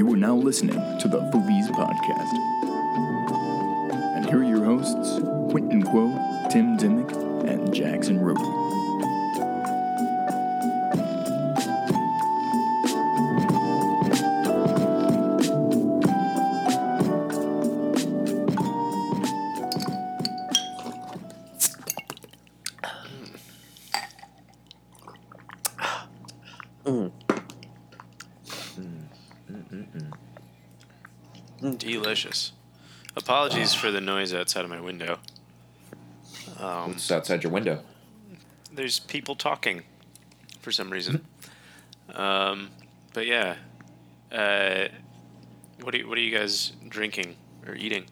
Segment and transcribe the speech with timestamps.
[0.00, 2.32] You are now listening to the Foovies Podcast.
[4.16, 6.08] And here are your hosts, Quentin Quo,
[6.50, 7.12] Tim Dimmick,
[7.46, 8.40] and Jackson Roby.
[33.80, 35.18] For the noise outside of my window.
[36.58, 37.82] Um, What's outside your window?
[38.72, 39.82] there's people talking
[40.60, 41.24] for some reason.
[42.14, 42.70] Um,
[43.14, 43.56] but yeah,
[44.30, 44.88] uh,
[45.82, 48.04] what are you, what are you guys drinking or eating?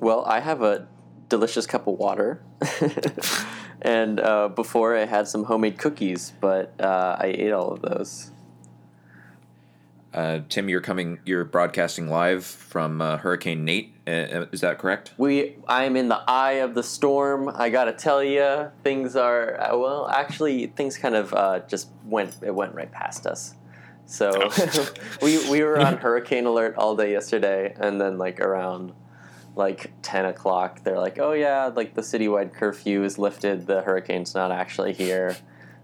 [0.00, 0.86] Well, I have a
[1.28, 2.42] delicious cup of water.
[3.82, 8.30] and uh, before I had some homemade cookies, but uh, I ate all of those.
[10.16, 11.18] Uh, Tim, you're coming.
[11.26, 13.92] You're broadcasting live from uh, Hurricane Nate.
[14.06, 15.12] Uh, is that correct?
[15.18, 17.50] We, I'm in the eye of the storm.
[17.54, 20.08] I gotta tell you, things are uh, well.
[20.08, 22.34] Actually, things kind of uh, just went.
[22.40, 23.56] It went right past us.
[24.06, 24.48] So
[25.22, 28.94] we we were on hurricane alert all day yesterday, and then like around
[29.54, 33.66] like ten o'clock, they're like, "Oh yeah, like the citywide curfew is lifted.
[33.66, 35.36] The hurricane's not actually here."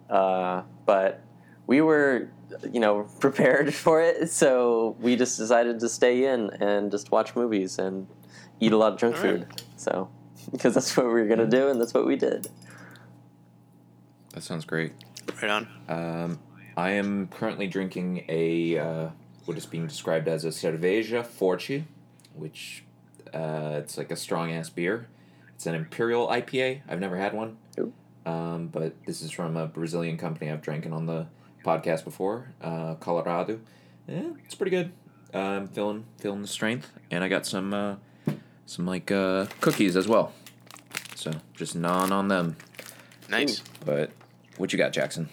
[0.08, 1.22] Uh, but
[1.67, 2.28] we were,
[2.72, 7.34] you know, prepared for it, so we just decided to stay in and just watch
[7.36, 8.06] movies and
[8.61, 9.41] eat a lot of junk All right.
[9.41, 9.62] food.
[9.77, 10.11] So
[10.53, 12.48] because that's what we were gonna do, and that's what we did.
[14.34, 14.92] That sounds great.
[15.41, 15.69] Right on.
[15.89, 16.39] Um,
[16.77, 19.08] I am currently drinking a uh,
[19.45, 21.84] what is being described as a cerveja forte,
[22.34, 22.84] which
[23.34, 25.08] uh, it's like a strong ass beer.
[25.55, 26.80] It's an imperial IPA.
[26.89, 27.56] I've never had one,
[28.27, 31.27] um, but this is from a Brazilian company I've drank it on the
[31.62, 33.60] podcast before, uh, Colorado.
[34.06, 34.92] Yeah, it's pretty good.
[35.34, 37.96] Uh, I'm feeling feeling the strength, and I got some uh,
[38.67, 40.33] some like uh, cookies as well.
[41.14, 42.56] So just gnawing on them.
[43.28, 43.62] Nice.
[43.84, 44.11] But
[44.56, 45.28] what you got, Jackson?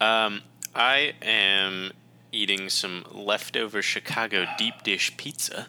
[0.00, 0.42] Um,
[0.74, 1.92] I am
[2.32, 5.68] eating some leftover Chicago deep dish pizza.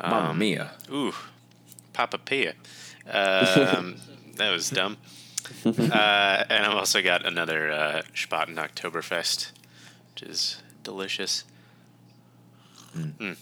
[0.00, 0.70] Mamma mia!
[0.90, 1.14] Ooh,
[1.92, 2.54] Papa Pia.
[3.12, 3.96] Um,
[4.36, 4.96] that was dumb.
[5.64, 9.50] Uh, and I've also got another uh, Spaten Oktoberfest,
[10.14, 11.44] which is delicious.
[12.96, 13.36] Mm.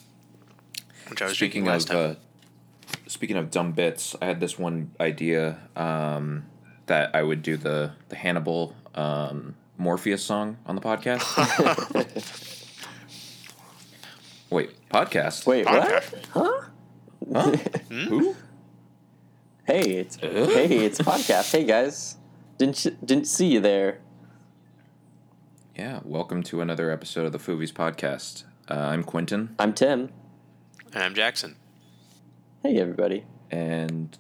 [1.09, 2.11] Which I was Speaking drinking last of time.
[2.11, 6.45] uh, speaking of dumb bits, I had this one idea um,
[6.87, 11.23] that I would do the the Hannibal um, Morpheus song on the podcast.
[14.51, 15.47] Wait, podcast?
[15.47, 16.15] Wait, Podcast.
[16.33, 16.65] what?
[17.33, 17.57] Huh?
[17.91, 18.35] who?
[19.69, 21.53] Hey, it's hey, it's podcast.
[21.53, 22.17] Hey guys,
[22.57, 23.99] didn't you, didn't see you there.
[25.77, 28.45] Yeah, welcome to another episode of the Foovies podcast.
[28.71, 30.09] Uh, I'm Quentin, I'm Tim.
[30.95, 31.57] and I'm Jackson.
[32.63, 33.27] Hey everybody.
[33.51, 34.17] and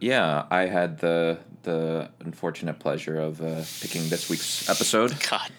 [0.00, 5.14] yeah, I had the the unfortunate pleasure of uh, picking this week's episode.
[5.30, 5.50] God.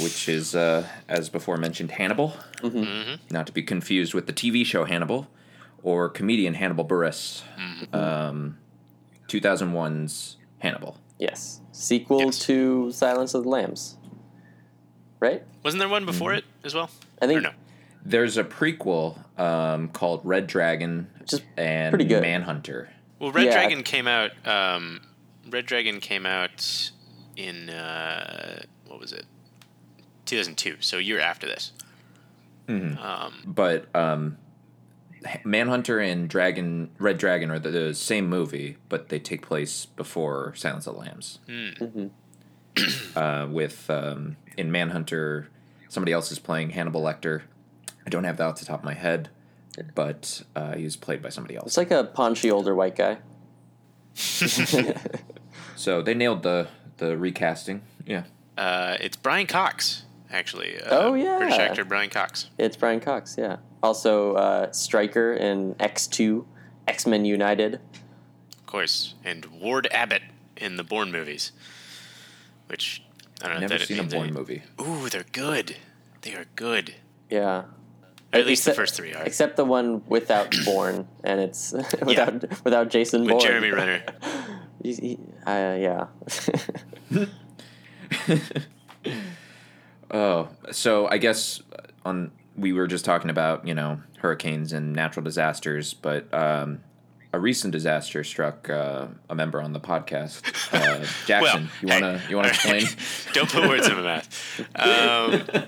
[0.00, 2.32] which is, uh, as before mentioned, Hannibal.
[2.62, 3.16] Mm-hmm.
[3.30, 5.28] Not to be confused with the TV show Hannibal
[5.86, 7.42] or comedian Hannibal Buress.
[7.56, 7.94] Mm-hmm.
[7.94, 8.58] Um,
[9.28, 10.98] 2001's Hannibal.
[11.18, 12.40] Yes, sequel Yes.
[12.40, 13.96] to Silence of the Lambs.
[15.20, 15.44] Right?
[15.62, 16.90] Wasn't there one before it as well?
[17.22, 17.50] I think Or no?
[18.04, 22.20] There's a prequel um, called Red Dragon Just and pretty good.
[22.22, 22.90] Manhunter.
[23.20, 23.52] Well, Red Yeah.
[23.52, 24.32] Dragon came out.
[24.46, 25.00] Um,
[25.48, 26.90] Red Dragon came out
[27.36, 29.24] in uh, what was it?
[30.26, 30.76] 2002.
[30.80, 31.70] So a year after this.
[32.68, 34.36] Um, But um,
[35.44, 40.54] Manhunter and Dragon Red Dragon are the, the same movie, but they take place before
[40.54, 41.38] Silence of the Lambs.
[43.16, 45.48] uh, with um, in Manhunter,
[45.88, 47.42] somebody else is playing Hannibal Lecter.
[48.06, 49.30] I don't have that off the top of my head,
[49.94, 51.66] but uh, he was played by somebody else.
[51.66, 53.18] it's like a paunchy older white guy.
[55.74, 57.82] So they nailed the the recasting.
[58.06, 58.22] Yeah.
[58.56, 60.80] uh, it's Brian Cox, actually.
[60.80, 61.36] Uh, Oh, yeah.
[61.36, 62.48] British actor Brian Cox.
[62.56, 63.36] It's Brian Cox.
[63.38, 63.56] Yeah.
[63.86, 66.44] Also, uh, Stryker in X Two,
[66.88, 67.74] X Men United.
[67.74, 70.22] Of course, and Ward Abbott
[70.56, 71.52] in the Bourne movies,
[72.66, 73.00] which
[73.40, 73.60] I don't know.
[73.60, 74.62] Never that seen a means Bourne movie.
[74.80, 75.76] Ooh, they're good.
[76.22, 76.94] They are good.
[77.30, 77.64] Yeah.
[78.32, 79.22] At least the first three are.
[79.22, 81.72] Except the one without Bourne, and it's
[82.04, 83.40] without without Jason With Bourne.
[83.40, 84.02] Jeremy Renner.
[84.82, 86.06] He's- he- uh, yeah.
[90.08, 91.60] Oh, so I guess
[92.04, 96.80] on we were just talking about you know hurricanes and natural disasters, but um,
[97.32, 100.42] a recent disaster struck uh, a member on the podcast.
[100.72, 102.86] Uh, Jackson, Well, you wanna you wanna explain?
[103.32, 104.60] Don't put words in my mouth.
[104.76, 105.64] Um,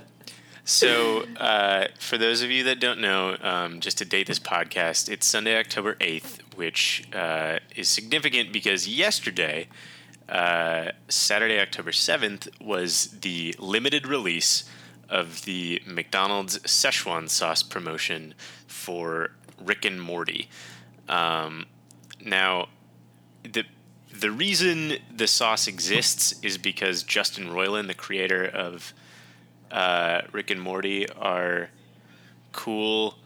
[0.65, 5.09] So, uh, for those of you that don't know, um, just to date this podcast,
[5.09, 9.69] it's Sunday, October 8th, which uh, is significant because yesterday,
[10.29, 14.65] uh, Saturday, October 7th, was the limited release
[15.09, 18.35] of the McDonald's Szechuan sauce promotion
[18.67, 20.49] for Rick and Morty.
[21.09, 21.67] Um,
[22.25, 22.69] now,
[23.43, 23.65] the
[24.13, 28.93] the reason the sauce exists is because Justin Roiland, the creator of
[29.71, 31.71] uh, Rick and Morty, are
[32.53, 33.17] cool.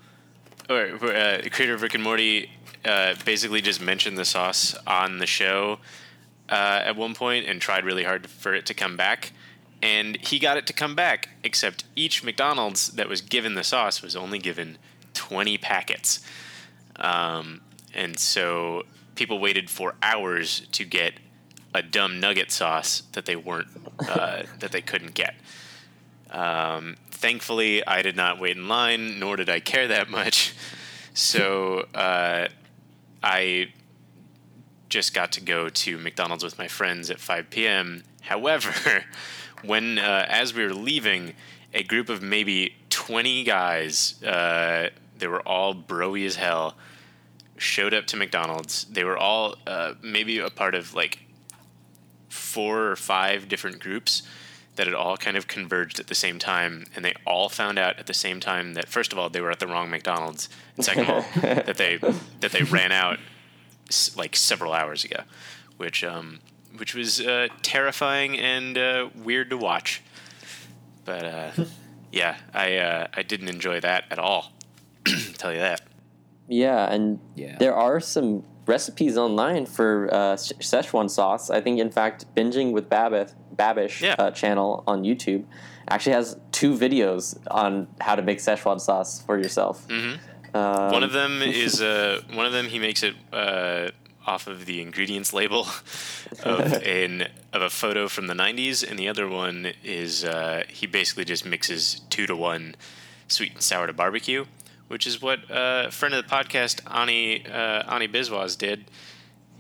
[0.69, 2.51] Or uh, the creator of Rick and Morty
[2.85, 5.79] uh, basically just mentioned the sauce on the show
[6.49, 9.33] uh, at one point and tried really hard for it to come back.
[9.83, 14.01] And he got it to come back, except each McDonald's that was given the sauce
[14.01, 14.79] was only given
[15.15, 16.25] 20 packets.
[16.97, 17.63] Um,
[17.93, 18.85] and so
[19.17, 21.15] people waited for hours to get
[21.75, 23.69] a dumb nugget sauce that they weren't
[24.09, 25.35] uh, that they couldn't get.
[26.31, 30.55] Um, thankfully, I did not wait in line, nor did I care that much.
[31.15, 32.49] So uh,
[33.23, 33.69] I
[34.89, 38.05] just got to go to McDonald's with my friends at 5 p.m.
[38.23, 39.05] However,
[39.65, 41.35] when uh, as we were leaving,
[41.75, 46.77] a group of maybe 20 guys, uh, they were all broy as hell,
[47.57, 48.85] showed up to McDonald's.
[48.85, 51.21] They were all uh, maybe a part of like
[52.29, 54.23] four or five different groups
[54.77, 57.99] that had all kind of converged at the same time, and they all found out
[57.99, 60.85] at the same time that first of all they were at the wrong McDonald's, and
[60.85, 61.99] second of all that they
[62.41, 63.19] that they ran out
[63.89, 65.23] s- like several hours ago,
[65.77, 66.41] which um,
[66.79, 70.03] which was uh, terrifying and uh, weird to watch.
[71.05, 71.51] But uh,
[72.13, 74.53] yeah, I uh, I didn't enjoy that at all.
[75.39, 75.81] tell you that.
[76.49, 77.57] Yeah, and Yeah.
[77.59, 81.51] there are some recipes online for uh, Szechuan sauce.
[81.51, 84.15] I think, in fact, binging with Babbith, Babish Yeah.
[84.19, 85.45] uh, channel on YouTube
[85.89, 89.87] actually has two videos on how to make Szechuan sauce for yourself.
[89.89, 90.19] Mhm.
[90.55, 93.91] Um, one of them is uh, one of them he makes it uh,
[94.27, 95.67] off of the ingredients label
[96.43, 100.87] of an of a photo from the 90s, and the other one is uh, he
[100.87, 102.75] basically just mixes two to one
[103.29, 104.45] sweet and sour to barbecue,
[104.89, 108.85] which is what uh, a friend of the podcast Ani uh, Ani Biswas did,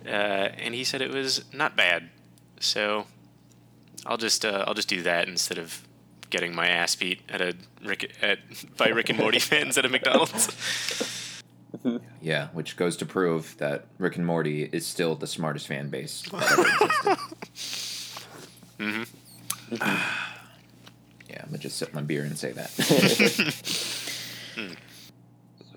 [0.07, 2.11] uh, and he said it was not bad.
[2.61, 3.07] So
[4.07, 5.87] I'll just uh, I'll just do that instead of
[6.31, 7.55] getting my ass beat at a
[7.85, 8.39] Rick at
[8.77, 11.29] by Rick and Morty fans at a McDonald's.
[12.21, 16.23] Yeah, which goes to prove that Rick and Morty is still the smartest fan base.
[16.31, 18.27] that ever existed.
[21.31, 22.69] Yeah, I'm gonna just sip my beer and say that.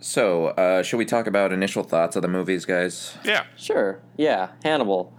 [0.02, 3.16] so, uh, should we talk about initial thoughts of the movies, guys?
[3.24, 3.46] yeah.
[3.56, 4.02] Sure.
[4.18, 5.14] Yeah, Hannibal.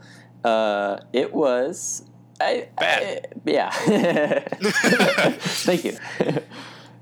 [0.44, 2.05] Uh, it was.
[2.38, 3.28] I, Bad.
[3.34, 3.70] I- yeah.
[5.40, 5.96] Thank you.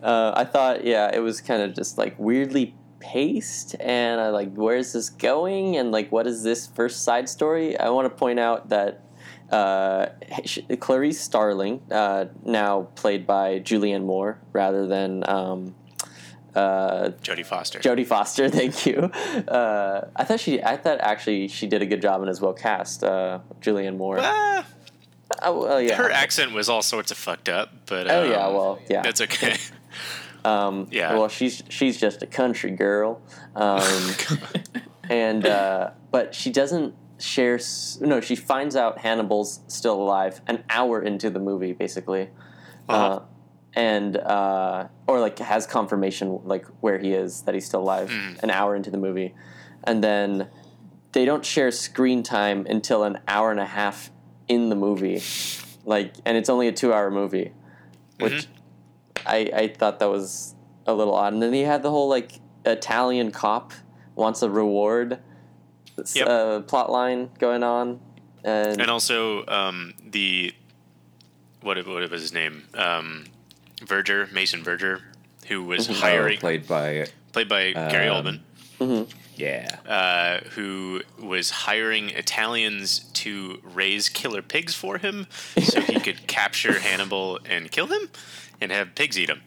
[0.01, 4.55] Uh, I thought, yeah, it was kind of just like weirdly paced, and I like,
[4.55, 5.77] where's this going?
[5.77, 7.79] And like, what is this first side story?
[7.79, 9.03] I want to point out that
[9.51, 10.07] uh,
[10.81, 15.75] Clarice Starling, uh, now played by Julianne Moore rather than um,
[16.55, 17.79] uh, Jodie Foster.
[17.79, 18.97] Jodie Foster, thank you.
[18.97, 22.55] Uh, I thought she, I thought actually she did a good job and is well
[22.55, 23.05] cast.
[23.05, 24.19] Uh, Julianne Moore.
[24.21, 24.67] Ah,
[25.43, 25.97] Oh, well, yeah.
[25.97, 29.03] her accent was all sorts of fucked up, but Oh um, yeah, well yeah.
[29.03, 29.57] that's okay.
[30.45, 31.15] Um, Yeah.
[31.15, 33.21] Well, she's she's just a country girl,
[33.57, 33.83] um,
[35.11, 37.59] and uh, but she doesn't share.
[38.01, 42.31] No, she finds out Hannibal's still alive an hour into the movie, basically,
[42.89, 43.07] Uh-huh.
[43.17, 43.23] uh,
[43.75, 48.35] and uh, or like has confirmation like where he is that he's still alive Hmm.
[48.43, 49.35] an hour into the movie,
[49.85, 50.49] and then
[51.13, 54.11] they don't share screen time until an hour and a half
[54.49, 55.23] in the movie,
[55.87, 57.53] like, and it's only a two-hour movie,
[58.19, 58.51] which Mm-hmm.
[59.27, 60.55] I, I thought that was
[60.87, 61.33] a little odd.
[61.33, 63.73] And then he had the whole like Italian cop
[64.15, 65.19] wants a reward
[65.99, 66.29] s- Yep.
[66.29, 68.01] uh, plot line going on.
[68.45, 70.53] And, and also um, the
[71.63, 72.65] what what was his name?
[72.75, 73.25] Um,
[73.83, 75.01] Verger, Mason Verger,
[75.49, 76.01] who was Mm-hmm.
[76.01, 78.41] hiring, Oh, played by played by Gary um,
[78.79, 79.77] Oldman, yeah.
[79.87, 85.27] uh, who was hiring Italians to raise killer pigs for him,
[85.63, 88.09] so he could capture Hannibal and kill him,
[88.61, 89.43] and have pigs eat him.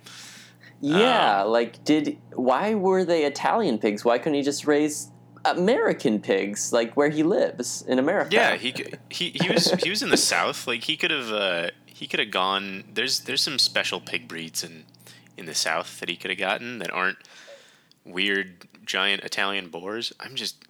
[0.82, 4.06] yeah, um, like did why were they Italian pigs?
[4.06, 5.10] Why couldn't he just raise
[5.46, 8.30] American pigs like where he lives in America?
[8.32, 8.74] Yeah, he
[9.10, 10.68] he he was he was in the South.
[10.68, 12.84] Like he could have uh, he could have gone.
[12.94, 14.86] There's there's some special pig breeds in
[15.36, 17.18] in the South that he could have gotten that aren't
[18.06, 20.14] weird giant Italian boars.
[20.20, 20.64] I'm just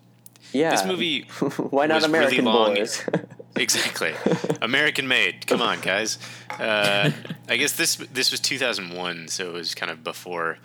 [0.51, 0.71] yeah.
[0.71, 1.21] this movie
[1.69, 2.75] why not really American long.
[2.75, 3.03] boys?
[3.57, 4.13] exactly.
[4.61, 5.47] American made.
[5.47, 6.17] Come on, guys.
[6.49, 7.11] Uh,
[7.49, 10.57] I guess this this was 2001, so it was kind of before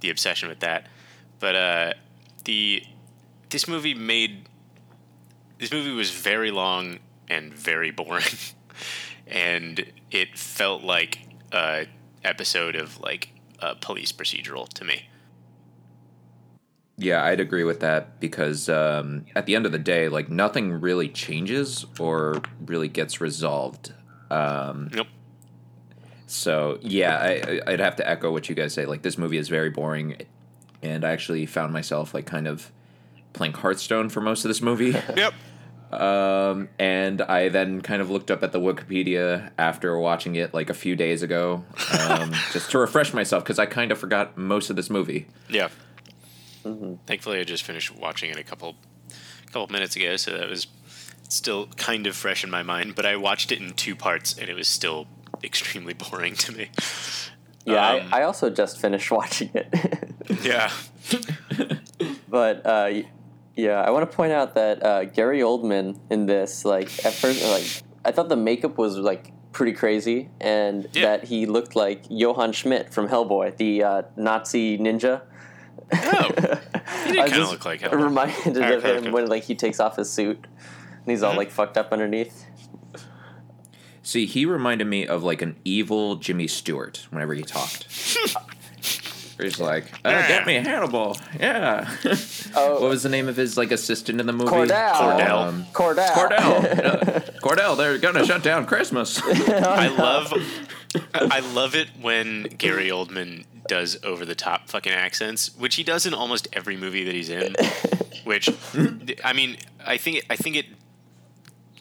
[0.00, 0.86] the obsession with that.
[1.38, 1.92] But uh,
[2.44, 2.82] the
[3.50, 4.48] this movie made
[5.58, 8.24] this movie was very long and very boring,
[9.26, 11.20] and it felt like
[11.52, 11.86] a
[12.24, 15.08] episode of like a police procedural to me.
[16.98, 20.80] Yeah, I'd agree with that because um, at the end of the day, like nothing
[20.80, 23.92] really changes or really gets resolved.
[24.30, 25.06] Um, Nope.
[26.26, 28.86] so yeah, I, I'd have to echo what you guys say.
[28.86, 30.16] Like this movie is very boring,
[30.82, 32.72] and I actually found myself like kind of
[33.34, 34.96] playing Hearthstone for most of this movie.
[35.16, 35.34] Yep.
[35.92, 40.68] Um, and I then kind of looked up at the Wikipedia after watching it like
[40.68, 41.64] a few days ago,
[42.00, 45.28] um, just to refresh myself because I kind of forgot most of this movie.
[45.48, 45.68] Yeah.
[47.06, 48.76] Thankfully, I just finished watching it a couple
[49.46, 50.66] couple minutes ago, so that was
[51.28, 52.94] still kind of fresh in my mind.
[52.94, 55.06] But I watched it in two parts, and it was still
[55.44, 56.70] extremely boring to me.
[57.64, 59.68] Yeah, Um, I, I also just finished watching it.
[60.42, 60.70] Yeah.
[62.28, 62.90] but uh,
[63.54, 67.42] yeah, I want to point out that uh, Gary Oldman in this, like at first,
[67.44, 71.02] like I thought the makeup was like pretty crazy, and Yeah.
[71.16, 75.22] that he looked like Johann Schmidt from Hellboy, the uh, Nazi ninja.
[75.92, 75.98] Oh,
[77.04, 78.02] he did I kinda just look like Hellboy.
[78.04, 79.12] Reminded Or of him Hellboy.
[79.12, 81.38] when like he takes off his suit, and he's all Mm-hmm.
[81.38, 82.44] like fucked up underneath.
[84.02, 87.86] See, he reminded me of like an evil Jimmy Stewart whenever he talked.
[89.36, 90.28] Where he's like, uh, Yeah.
[90.28, 91.90] "Get me Hannibal." Yeah.
[92.54, 92.74] Oh.
[92.80, 94.50] what was the name of his like assistant in the movie?
[94.50, 94.92] Cordell.
[94.92, 95.48] Cordell.
[95.48, 96.08] Um, Cordell.
[96.14, 97.40] Cordell.
[97.40, 97.76] Cordell.
[97.76, 99.20] They're gonna shut down Christmas.
[99.24, 100.32] I love,
[101.14, 106.06] I love it when Gary Oldman does over the top fucking accents, which he does
[106.06, 107.54] in almost every movie that he's in.
[108.24, 108.48] Which,
[109.24, 110.66] I mean, I think I think it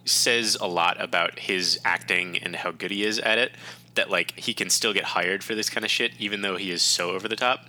[0.06, 3.54] says a lot about his acting and how good he is at it.
[3.96, 6.70] That like he can still get hired for this kind of shit, even though he
[6.70, 7.66] is so over the top.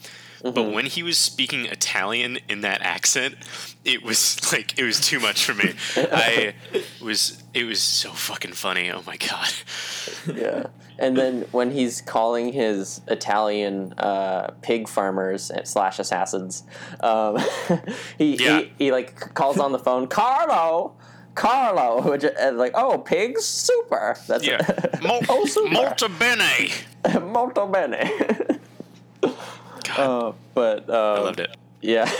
[0.52, 3.36] But when he was speaking Italian in that accent,
[3.84, 5.74] it was like it was too much for me.
[5.96, 6.54] I
[7.02, 8.90] was it was so fucking funny.
[8.90, 9.52] Oh my god.
[10.34, 10.66] yeah.
[10.98, 16.62] And then when he's calling his Italian uh, pig farmers slash assassins,
[17.00, 17.36] um,
[18.18, 18.60] he, Yeah.
[18.60, 20.96] he he like calls on the phone, Carlo,
[21.34, 24.16] Carlo, which uh, like oh pigs, super.
[24.26, 24.62] That's Yeah.
[25.02, 26.70] Mol- oh super, Molto bene.
[27.20, 28.10] molto bene.
[30.02, 31.56] uh, but um, I loved it.
[31.80, 32.10] Yeah.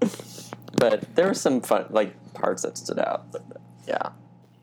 [0.72, 3.30] but there were some fun like parts that stood out.
[3.32, 3.42] But
[3.86, 4.10] yeah.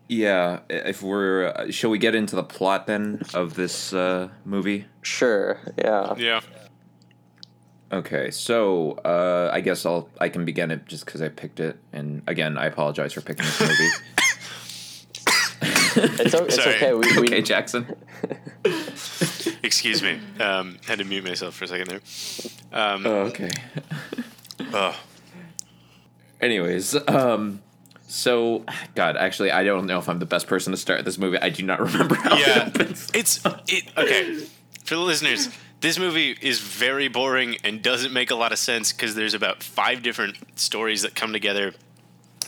[0.08, 0.60] yeah.
[0.68, 4.86] If we're, uh, shall we get into the plot then of this uh, movie?
[5.02, 5.60] Sure.
[5.78, 6.14] Yeah.
[6.16, 6.40] Yeah.
[7.90, 11.78] Okay, so uh, I guess I'll I can begin it just because I picked it,
[11.90, 13.90] and again I apologize for picking this movie.
[16.00, 16.92] It's, o- it's okay.
[16.92, 17.86] We, we, okay, Jackson.
[19.68, 20.18] Excuse me.
[20.40, 22.00] Um, had to mute myself for a second there.
[22.72, 23.50] Um, Oh, okay.
[24.72, 24.98] oh,
[26.40, 27.60] Anyways, um,
[28.06, 31.36] so God, actually, I don't know if I'm the best person to start this movie.
[31.36, 32.64] I do not remember how it yeah.
[32.66, 33.10] opens.
[33.12, 33.84] It's it.
[33.94, 34.36] Okay,
[34.84, 35.50] for the listeners,
[35.82, 39.62] this movie is very boring and doesn't make a lot of sense because there's about
[39.62, 41.74] five different stories that come together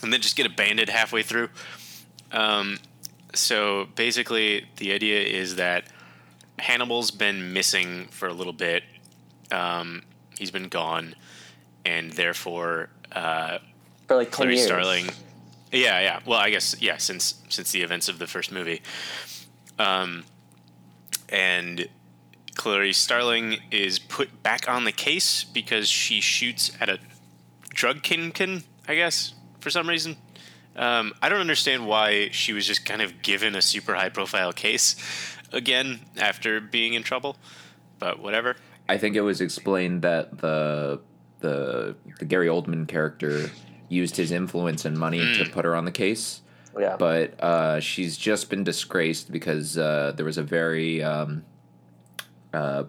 [0.01, 1.49] and then just get abandoned halfway through.
[2.31, 2.79] Um,
[3.35, 5.83] so basically, the idea is that
[6.61, 8.83] Hannibal's been missing for a little bit.
[9.51, 10.03] Um,
[10.37, 11.15] he's been gone,
[11.83, 13.57] and therefore, uh,
[14.07, 14.67] for like 10 Clary years.
[14.67, 15.09] Starling.
[15.71, 16.19] Yeah, yeah.
[16.23, 16.97] Well, I guess yeah.
[16.97, 18.83] Since since the events of the first movie,
[19.79, 20.23] um,
[21.29, 21.87] and
[22.53, 26.99] Clary Starling is put back on the case because she shoots at a
[27.69, 28.63] drug kingpin.
[28.87, 30.17] I guess for some reason.
[30.73, 34.53] Um, I don't understand why she was just kind of given a super high profile
[34.53, 34.95] case
[35.51, 37.37] again after being in trouble,
[37.99, 38.55] but whatever.
[38.89, 41.01] I think it was explained that the
[41.39, 43.49] the the Gary Oldman character
[43.89, 46.41] used his influence and money to put her on the case.
[46.79, 46.95] Yeah.
[46.95, 51.43] but uh, she's just been disgraced because uh, there was a very, um,
[52.53, 52.85] uh,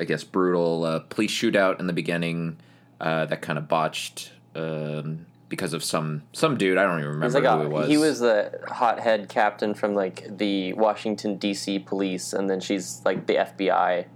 [0.00, 2.56] I guess, brutal uh, police shootout in the beginning
[2.98, 6.78] uh, that kind of botched um, because of some some dude.
[6.78, 7.88] I don't even remember like who a, it was.
[7.88, 11.78] he was the hothead captain from like the Washington D.C.
[11.80, 14.06] police, and then she's like the FBI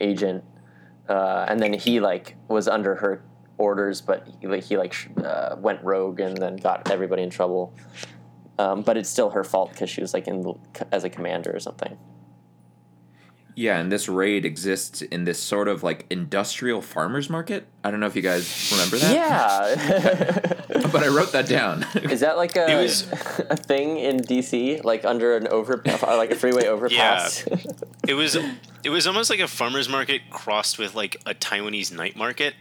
[0.00, 0.44] agent,
[1.08, 3.22] uh, and then he like was under her
[3.58, 7.74] orders, but he, like, he like uh, went rogue and then got everybody in trouble.
[8.58, 10.54] Um, but it's still her fault because she was like in the,
[10.92, 11.96] as a commander or something.
[13.54, 17.66] Yeah, and this raid exists in this sort of like industrial farmers market.
[17.84, 19.14] I don't know if you guys remember that.
[19.14, 20.88] Yeah.
[20.92, 21.84] but I wrote that down.
[21.94, 23.02] Is that like a, It was-
[23.50, 27.46] a thing in DC, like under an over, like a freeway overpass?
[27.48, 27.56] Yeah.
[28.08, 28.36] It was
[28.82, 32.54] it was almost like a farmers market crossed with like a Taiwanese night market,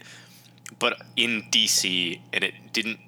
[0.77, 2.99] but in DC, and it didn't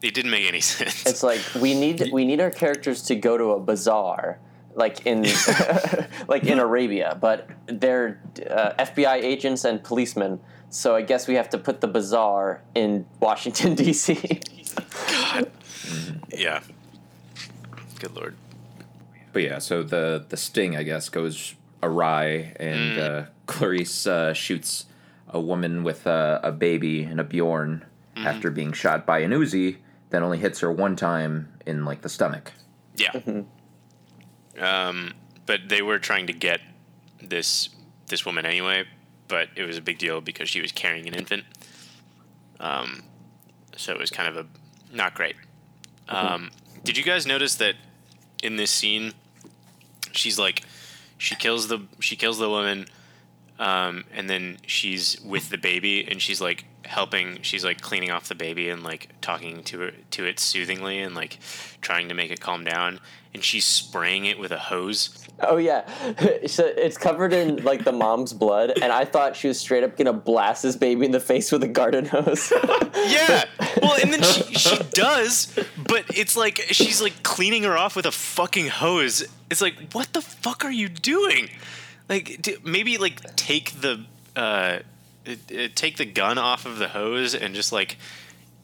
[0.00, 1.04] it didn't make any sense.
[1.04, 4.38] it's like we need we need our characters to go to a bazaar,
[4.74, 5.22] like in
[6.28, 10.40] like in Arabia, but they're uh, FBI agents and policemen.
[10.70, 14.40] So I guess we have to put the bazaar in Washington D.C.
[15.10, 15.50] God.
[16.30, 16.60] Yeah.
[17.98, 18.36] Good lord.
[19.32, 24.86] But yeah, so the the sting, I guess, goes awry, and uh, Clarice uh, shoots
[25.28, 27.84] a woman with a, a baby and a Bjorn
[28.16, 29.78] after being shot by an Uzi.
[30.10, 32.52] that only hits her one time in like the stomach.
[32.96, 33.42] Yeah.
[34.58, 35.14] Um,
[35.46, 36.60] but they were trying to get
[37.20, 37.70] this
[38.08, 38.84] this woman anyway,
[39.28, 41.44] but it was a big deal because she was carrying an infant.
[42.60, 43.04] Um,
[43.76, 45.36] so it was kind of a not great.
[46.08, 46.50] Um,
[46.84, 47.76] did you guys notice that
[48.42, 49.12] in this scene,
[50.12, 50.64] she's like,
[51.16, 52.86] she kills the she kills the woman,
[53.62, 58.28] um, and then she's with the baby and she's like helping she's like cleaning off
[58.28, 61.38] the baby and like talking to it to it soothingly and like
[61.80, 62.98] trying to make it calm down.
[63.32, 65.26] And she's spraying it with a hose.
[65.40, 65.86] Oh yeah,
[66.46, 69.96] so it's covered in like the mom's blood, and I thought she was straight up
[69.96, 72.50] gonna blast this baby in the face with a garden hose.
[72.94, 73.44] yeah.
[73.80, 75.56] Well and then she, she does
[75.88, 79.24] but it's like she's like cleaning her off with a fucking hose.
[79.50, 81.48] It's like what the fuck are you doing
[82.08, 84.04] like d- maybe like take the
[84.36, 84.78] uh, uh,
[85.26, 87.96] uh, take the gun off of the hose and just like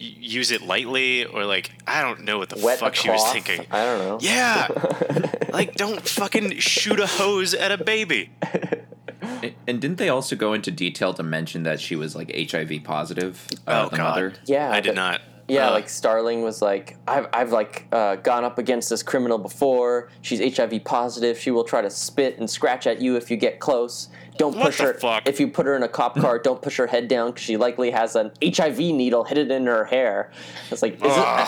[0.00, 3.10] y- use it lightly or like I don't know what the Wet fuck a she
[3.10, 3.66] was thinking.
[3.70, 4.18] I don't know.
[4.20, 4.68] Yeah,
[5.50, 8.30] like don't fucking shoot a hose at a baby.
[8.42, 12.82] And- And didn't they also go into detail to mention that she was like HIV
[12.84, 13.46] positive?
[13.66, 14.02] Uh, Oh, the God.
[14.08, 14.32] mother.
[14.46, 15.20] Yeah, I did not.
[15.48, 19.38] Yeah, Uh, like Starling was like, I've, I've like uh, gone up against this criminal
[19.38, 20.10] before.
[20.20, 21.38] She's HIV positive.
[21.38, 24.08] She will try to spit and scratch at you if you get close.
[24.36, 24.94] Don't What push the her.
[24.94, 25.26] fuck?
[25.26, 27.56] If you put her in a cop car, don't push her head down because she
[27.56, 30.30] likely has an HIV needle hidden in her hair.
[30.70, 31.00] It's like, is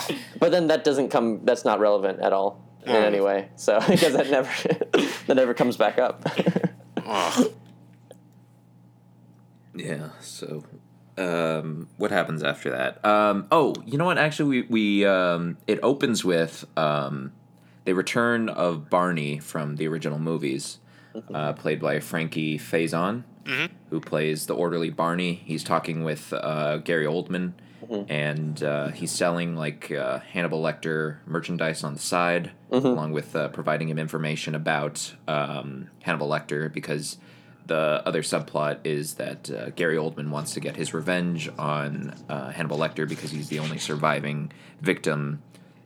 [0.09, 0.17] it?
[0.39, 1.45] But then that doesn't come.
[1.45, 3.03] That's not relevant at all in Mm.
[3.03, 3.49] any way.
[3.55, 4.49] So because that never
[5.27, 6.27] that never comes back up.
[9.75, 10.09] Yeah.
[10.19, 10.63] So,
[11.21, 13.03] um, what happens after that?
[13.05, 14.17] Um, oh, you know what?
[14.17, 17.31] Actually, we, we um, it opens with um,
[17.85, 20.79] the return of Barney from the original movies,
[21.33, 23.23] uh, played by Frankie Faison,
[23.89, 25.33] who plays the orderly Barney.
[25.45, 27.53] He's talking with uh, Gary Oldman.
[28.07, 33.49] And uh, he's selling like uh, Hannibal Lecter merchandise on the side, along with uh,
[33.49, 37.17] providing him information about um, Hannibal Lecter because
[37.71, 42.51] the other subplot is that uh, Gary Oldman wants to get his revenge on uh,
[42.51, 45.41] Hannibal Lecter because he's the only surviving victim,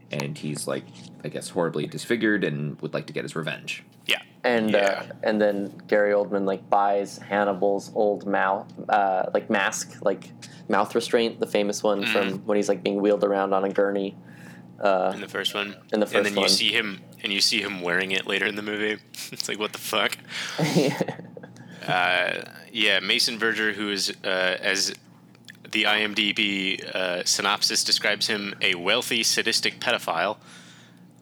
[0.09, 0.83] and he's like,
[1.23, 3.83] I guess, horribly disfigured and would like to get his revenge.
[4.07, 4.21] Yeah.
[4.43, 4.77] and yeah.
[4.79, 10.29] uh, and then Gary Oldman like buys Hannibal's old mouth uh, like mask like
[10.69, 12.13] mouth restraint the famous one Mm-hmm.
[12.13, 14.15] from when he's like being wheeled around on a gurney
[14.79, 15.75] uh, in the first one.
[15.93, 18.45] In the and first then you see him, and you see him wearing it later
[18.45, 19.01] in the movie.
[19.31, 20.17] it's like what the fuck.
[21.87, 24.93] Uh, yeah, Mason Verger, who is uh, as
[25.71, 30.37] the IMDb uh, synopsis describes him, a wealthy, sadistic pedophile.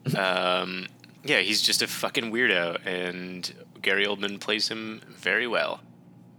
[0.17, 0.88] um,
[1.23, 5.82] yeah, he's just a fucking weirdo, and Gary Oldman plays him very well.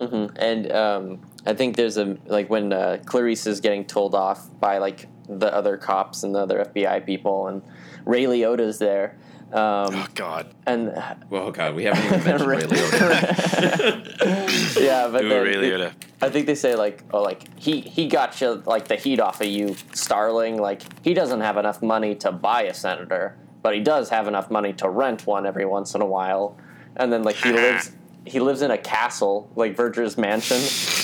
[0.01, 0.37] Mhm.
[0.37, 4.79] and um, I think there's a like when uh, Clarice is getting told off by
[4.79, 7.63] like the other cops and the other FBI people and
[8.05, 9.17] Ray Liotta's there
[9.55, 10.93] um, Oh God, and
[11.31, 14.77] Well, God, we haven't even mentioned Ray Liotta.
[14.81, 15.93] yeah but Ooh, then Ray Liotta.
[16.21, 19.41] I think they say like, oh, like he he got you like the heat off
[19.41, 20.61] of you, Starling.
[20.61, 24.51] Like he doesn't have enough money to buy a senator, but he does have enough
[24.51, 26.57] money to rent one every once in a while.
[26.97, 27.93] And then like he lives
[28.27, 30.61] he lives in a castle, like Verger's mansion.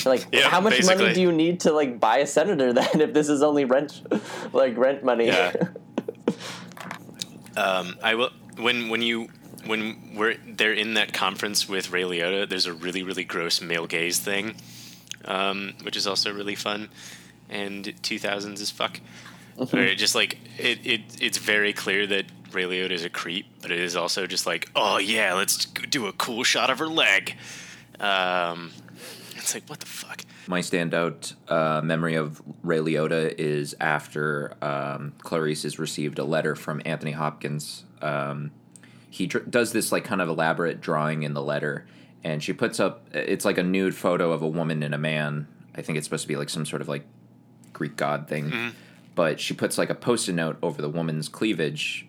[0.09, 3.13] Like Yeah, how much money do you need to like buy a senator then if
[3.13, 4.01] this is only rent
[4.51, 5.27] like rent money?
[5.27, 5.53] Yeah.
[7.57, 9.29] Um, I will when when you
[9.65, 12.47] when we're they're in that conference with Ray Liotta.
[12.49, 14.55] There's a really really gross male gaze thing,
[15.25, 16.89] um, which is also really fun,
[17.49, 18.99] and 2000s is fuck.
[19.55, 23.45] Where it just like it, it it's very clear that Ray Liotta is a creep,
[23.61, 26.87] but it is also just like oh yeah, let's do a cool shot of her
[26.87, 27.35] leg.
[27.99, 28.71] Um,
[29.35, 30.23] it's like what the fuck.
[30.47, 36.55] My standout uh, memory of Ray Liotta is after um, Clarice has received a letter
[36.55, 37.85] from Anthony Hopkins.
[38.01, 38.51] Um,
[39.09, 41.85] he dr- does this like kind of elaborate drawing in the letter,
[42.23, 45.47] and she puts up it's like a nude photo of a woman and a man.
[45.75, 47.05] I think it's supposed to be like some sort of like
[47.73, 48.73] Greek god thing,
[49.15, 52.07] but she puts like a post-it note over the woman's cleavage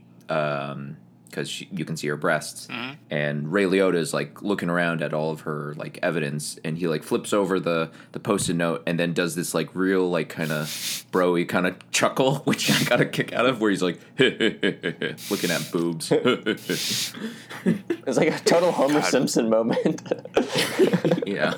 [1.33, 2.69] because you can see her breasts.
[3.11, 6.87] And Ray Liotta is like looking around at all of her like evidence, and he
[6.87, 10.53] like flips over the the post-it note and then does this like real like kind
[10.53, 10.67] of
[11.11, 15.51] broy kind of chuckle, which I got a kick out of, where he's like looking
[15.51, 16.13] at boobs.
[17.65, 20.03] It's like a total Homer Simpson moment.
[21.25, 21.55] yeah.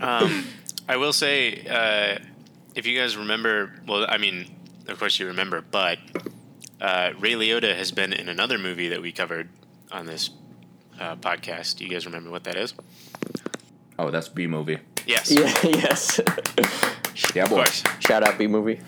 [0.00, 0.46] Um,
[0.88, 2.18] I will say, uh,
[2.76, 4.54] if you guys remember, well, I mean,
[4.86, 5.98] of course you remember, but
[6.80, 9.48] uh, Ray Liotta has been in another movie that we covered
[9.90, 10.30] on this
[10.98, 11.76] uh, podcast.
[11.76, 12.74] Do you guys remember what that is?
[13.98, 14.78] Oh, that's B movie.
[15.06, 15.30] Yes.
[15.30, 16.20] yeah, yes.
[17.34, 17.64] Yeah, Of boy.
[17.98, 18.80] Shout out B movie.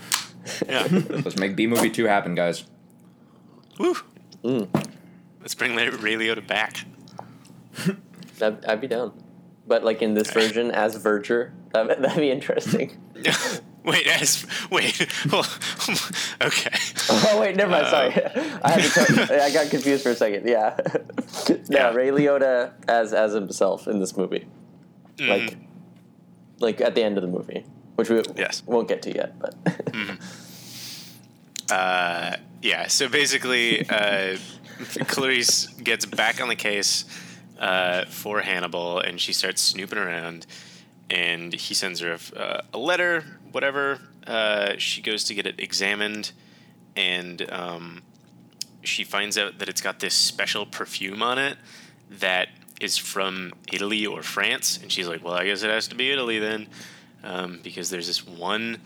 [0.67, 0.87] Yeah.
[0.91, 2.65] Let's make B movie two happen, guys.
[3.79, 3.95] Woo.
[4.43, 4.69] Mm.
[5.41, 6.85] Let's bring Ray Ray Liotta back.
[8.39, 9.13] That, I'd be down.
[9.67, 13.01] But like in this version as Verger, that, that'd be interesting.
[13.85, 15.07] wait, as wait.
[15.33, 15.47] well,
[16.43, 16.77] okay.
[17.09, 17.87] Oh wait, never mind.
[17.87, 18.13] Sorry,
[18.63, 19.27] I had to.
[19.27, 20.49] Co- I got confused for a second.
[20.49, 20.77] Yeah,
[21.49, 21.91] no, Yeah.
[21.93, 24.47] Ray Liotta as as himself in this movie,
[25.21, 25.57] like,
[26.59, 28.63] like at the end of the movie, which we Yes.
[28.67, 29.39] won't get to yet.
[29.39, 29.55] But
[31.71, 32.87] Uh, yeah.
[32.89, 34.37] So basically, uh,
[35.07, 37.05] Clarice gets back on the case
[37.59, 40.47] uh, for Hannibal, and she starts snooping around.
[41.11, 44.01] And he sends her a, uh, a letter, whatever.
[44.27, 46.33] Uh, she goes to get it examined,
[46.97, 48.03] and um,
[48.83, 51.59] she finds out that it's got this special perfume on it
[52.09, 52.49] that
[52.81, 54.79] is from Italy or France.
[54.81, 56.69] And she's like, "Well, I guess it has to be Italy then,
[57.23, 58.81] um, because there's this one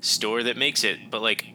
[0.00, 1.46] store that makes it." But like,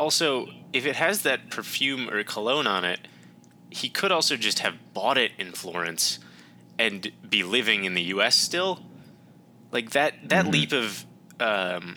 [0.00, 3.00] also, if it has that perfume or cologne on it,
[3.76, 6.18] he could also just have bought it in Florence
[6.78, 8.34] and be living in the U.S.
[8.34, 8.80] still.
[9.70, 11.04] Like that that leap of
[11.38, 11.96] um,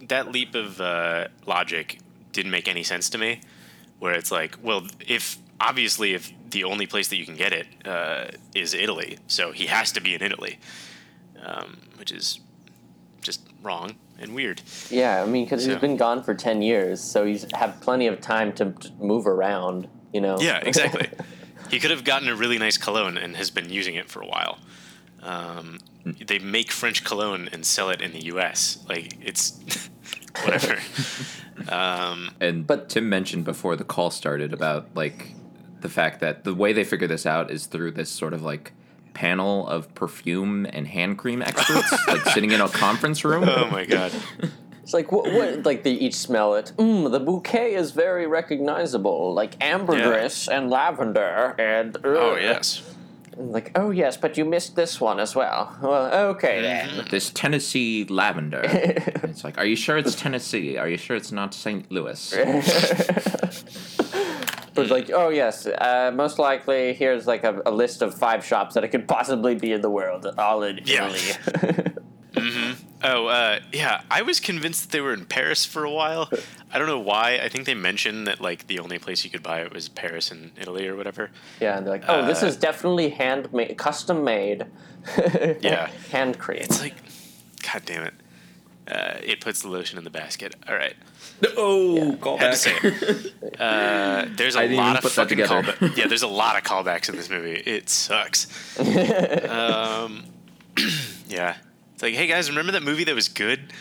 [0.00, 2.00] that leap of uh, logic
[2.32, 3.40] didn't make any sense to me.
[4.00, 7.66] Where it's like, well, if obviously if the only place that you can get it
[7.84, 10.58] uh, is Italy, so he has to be in Italy,
[11.44, 12.40] um, which is
[13.20, 14.62] just wrong and weird.
[14.90, 18.20] yeah, I mean, because he's been gone for ten years, so he's had plenty of
[18.20, 19.88] time to move around.
[20.16, 20.38] You know.
[20.40, 21.08] Yeah, exactly.
[21.70, 24.26] he could have gotten a really nice cologne and has been using it for a
[24.26, 24.58] while.
[25.22, 28.78] Um, they make French cologne and sell it in the U.S.
[28.88, 29.60] Like it's
[30.44, 30.78] whatever.
[31.68, 35.34] um, And But- Tim mentioned before the call started about like
[35.80, 38.72] the fact that the way they figure this out is through this sort of like
[39.14, 43.44] panel of perfume and hand cream experts, like sitting in a conference room.
[43.48, 44.12] oh my god.
[44.86, 45.64] It's like what, what?
[45.70, 46.70] Like they each smell it.
[46.76, 51.96] Mm, the bouquet is very recognizable, like ambergris and lavender and.
[52.04, 52.38] Oh ugh.
[52.40, 52.82] yes.
[53.36, 55.76] Like, oh yes, but you missed this one as well.
[55.82, 57.04] Well, okay then.
[57.10, 58.62] This Tennessee lavender.
[58.64, 60.78] it's like, are you sure it's Tennessee?
[60.78, 61.90] Are you sure it's not St.
[61.90, 62.32] Louis?
[64.76, 68.74] But like, oh yes, uh, most likely here's like a, a list of five shops
[68.74, 71.10] that it could possibly be in the world, all in Yeah.
[71.10, 71.92] Italy.
[73.08, 74.02] Oh uh, yeah.
[74.10, 76.28] I was convinced that they were in Paris for a while.
[76.72, 77.38] I don't know why.
[77.42, 80.30] I think they mentioned that like the only place you could buy it was Paris
[80.30, 81.30] and Italy or whatever.
[81.60, 84.66] yeah, and they're like, oh, this Uh, is definitely handmade, custom made.
[85.60, 85.88] Yeah.
[86.10, 86.60] hand cream.
[86.62, 86.94] It's like,
[87.72, 88.14] god damn it.
[88.88, 90.54] Uh, it puts the lotion in the basket.
[90.68, 90.94] All right.
[91.56, 93.34] Oh, call Had to say it.
[93.60, 95.96] Uh, there's a I didn't lot of fucking callbacks.
[95.96, 97.54] Yeah, there's a lot of callbacks in this movie.
[97.66, 98.46] It sucks.
[99.48, 100.24] um,
[101.28, 101.56] yeah,
[101.96, 103.72] it's like, hey guys, remember that movie that was good?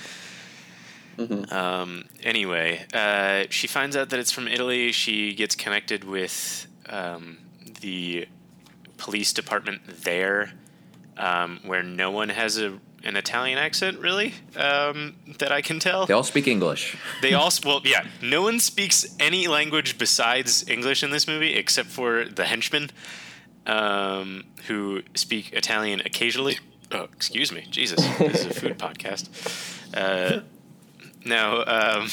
[1.52, 4.94] Um, anyway, uh, she finds out that it's from Italy.
[4.94, 7.40] She gets connected with um,
[7.82, 8.26] the
[8.96, 10.54] police department there,
[11.18, 16.06] um, where no one has a an Italian accent, really, um, that I can tell.
[16.06, 16.98] They all speak English.
[17.22, 21.90] They also, well, yeah, no one speaks any language besides English in this movie except
[21.90, 22.92] for the henchmen,
[23.68, 26.60] um, who speak Italian occasionally.
[26.92, 29.30] Oh, excuse me, Jesus, this is a food podcast.
[29.94, 30.42] Uh,
[31.68, 32.08] um,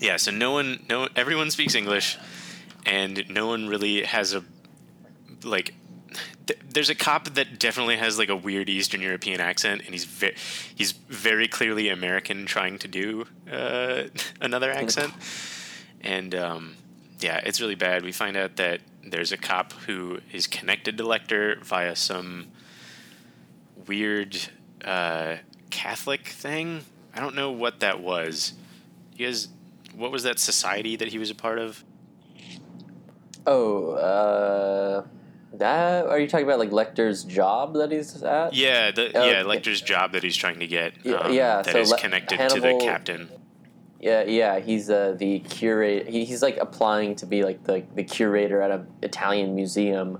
[0.00, 2.18] yeah, so no one, no, everyone speaks English,
[2.86, 4.42] and no one really has a
[5.44, 5.74] like.
[6.46, 10.04] th- There's a cop that definitely has like a weird Eastern European accent, and he's
[10.04, 10.34] ve-
[10.74, 14.04] he's very clearly American trying to do uh,
[14.40, 15.12] another accent,
[16.00, 16.76] and um,
[17.20, 18.02] yeah, it's really bad.
[18.02, 22.46] We find out that there's a cop who is connected to Lecter via some
[23.86, 24.36] weird
[24.84, 25.36] uh,
[25.70, 26.84] Catholic thing.
[27.14, 28.54] I don't know what that was.
[29.16, 29.48] You guys,
[29.94, 31.84] what was that society that he was a part of?
[33.46, 35.04] oh, uh,
[35.54, 38.54] That are you talking about like Lecter's job that he's at?
[38.54, 39.48] Yeah, the Oh, yeah okay.
[39.60, 40.94] Lecter's job that he's trying to get.
[41.04, 43.28] Yeah, Um, yeah, that so is Le- connected to the captain.
[44.00, 46.10] Yeah, yeah, he's uh, the curator.
[46.10, 50.18] He, he's like applying to be like the, the curator at an Italian museum,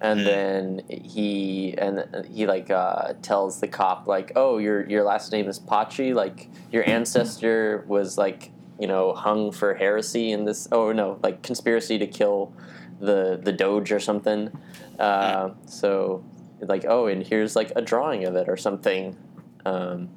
[0.00, 0.26] and Hmm.
[0.26, 5.48] then he and he like uh, tells the cop like, "Oh, your your last name
[5.48, 6.14] is Pazzi.
[6.14, 10.68] Like your ancestor was like you know hung for heresy in this.
[10.72, 12.52] Oh no, like conspiracy to kill
[13.00, 14.50] the the Doge or something.
[14.98, 16.24] Uh, so
[16.60, 19.16] like, oh, and here's like a drawing of it or something."
[19.64, 20.08] Um,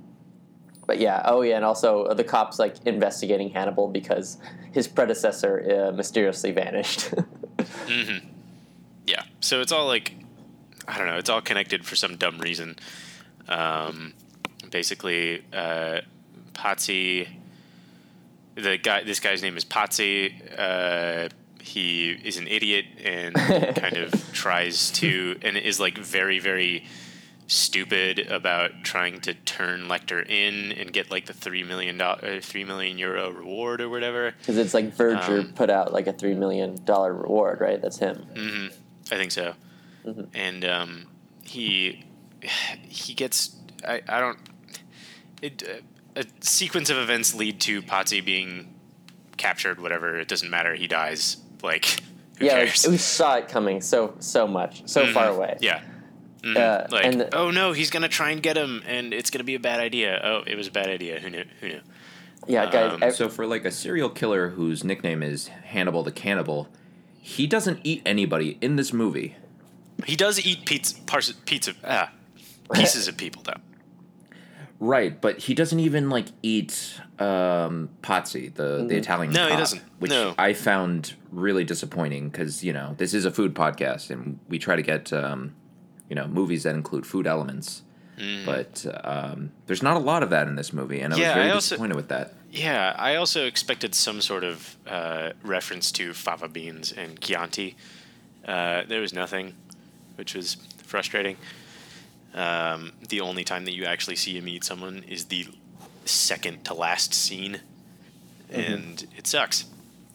[0.88, 4.38] but yeah, oh yeah, and also the cops like investigating Hannibal because
[4.72, 7.02] his predecessor uh, mysteriously vanished.
[7.88, 8.29] hmm Yeah,
[9.42, 10.14] so it's all like,
[10.88, 12.76] I don't know, it's all connected for some dumb reason.
[13.48, 14.14] Um,
[14.72, 16.02] basically, uh,
[16.54, 17.28] Potsy,
[18.56, 20.34] the guy, this guy's name is Potsy.
[20.58, 21.30] Uh,
[21.62, 23.36] he is an idiot and
[23.76, 26.86] kind of tries to, and is like very, very
[27.48, 32.64] stupid about trying to turn Lecter in and get like the three million dollar, three
[32.64, 34.34] million euro reward or whatever.
[34.40, 37.82] Because it's like Verger Um, put out like a three million dollar reward, right?
[37.82, 38.18] That's him.
[38.36, 38.68] hmm
[39.12, 39.54] I think so.
[40.06, 40.28] Mhm.
[40.34, 41.08] And um,
[41.44, 42.06] he
[42.88, 43.56] he gets
[43.88, 44.38] I, I don't
[45.42, 45.64] it
[46.16, 48.74] uh, a sequence of events lead to Potsy being
[49.38, 49.80] captured.
[49.82, 50.76] Whatever, it doesn't matter.
[50.76, 51.38] He dies.
[51.64, 52.02] Like
[52.38, 55.14] who yeah, like, we saw it coming so so much, so Mhm.
[55.14, 55.58] far away.
[55.60, 55.82] Yeah.
[56.42, 56.56] Mhm.
[56.56, 59.44] Uh, like, and the- oh no, he's gonna try and get him, and it's gonna
[59.44, 60.22] be a bad idea.
[60.24, 61.20] Oh, it was a bad idea.
[61.20, 61.44] Who knew?
[61.60, 61.82] Who knew?
[62.48, 63.02] Yeah, guys.
[63.02, 66.70] Um, So for like a serial killer whose nickname is Hannibal the Cannibal,
[67.30, 69.36] he doesn't eat anybody in this movie.
[70.08, 72.12] He does eat pizza, parts, pizza, ah,
[72.74, 73.62] pieces of people though.
[74.80, 79.32] Right, but he doesn't even like eat um, Pazzi, the the Italian.
[79.32, 79.82] No, he doesn't.
[80.00, 80.34] Which No.
[80.40, 84.76] I found really disappointing because you know this is a food podcast and we try
[84.76, 85.54] to get um,
[86.10, 87.84] you know movies that include food elements.
[88.46, 91.20] But um, there's not a lot of that in this movie, and I Mm.
[91.20, 92.34] Yeah, was very I also- disappointed with that.
[92.52, 97.76] Yeah, I also expected some sort of uh, reference to fava beans and Chianti.
[98.46, 99.54] Uh, there was nothing,
[100.16, 101.38] which was frustrating.
[102.34, 105.48] Um, the only time that you actually see him eat someone is the
[106.06, 107.62] second to last scene,
[108.50, 109.66] and it sucks.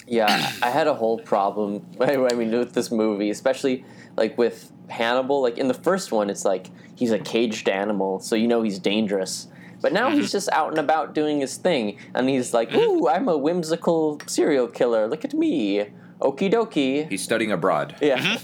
[0.06, 1.86] Yeah, I had a whole problem.
[2.00, 3.84] I mean, with this movie, especially
[4.16, 5.40] like with Hannibal.
[5.40, 8.78] Like in the first one, it's like he's a caged animal, so you know he's
[8.78, 9.48] dangerous.
[9.80, 13.28] But now he's just out and about doing his thing, and he's like, "Ooh, I'm
[13.28, 15.06] a whimsical serial killer.
[15.06, 17.94] Look at me, okie dokie." He's studying abroad.
[18.00, 18.38] Yeah,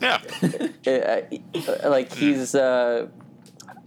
[0.00, 0.20] Yeah,
[0.86, 3.06] Uh, uh, like he's uh,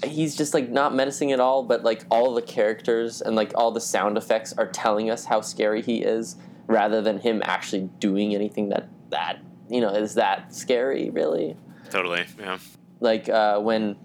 [0.05, 1.63] he's just like not menacing at all.
[1.63, 5.41] But like all the characters and like all the sound effects are telling us how
[5.41, 10.55] scary he is, rather than him actually doing anything that that you know is that
[10.55, 11.09] scary.
[11.09, 11.57] Really,
[11.89, 12.25] totally.
[12.39, 12.59] Yeah.
[13.03, 13.97] Like uh, when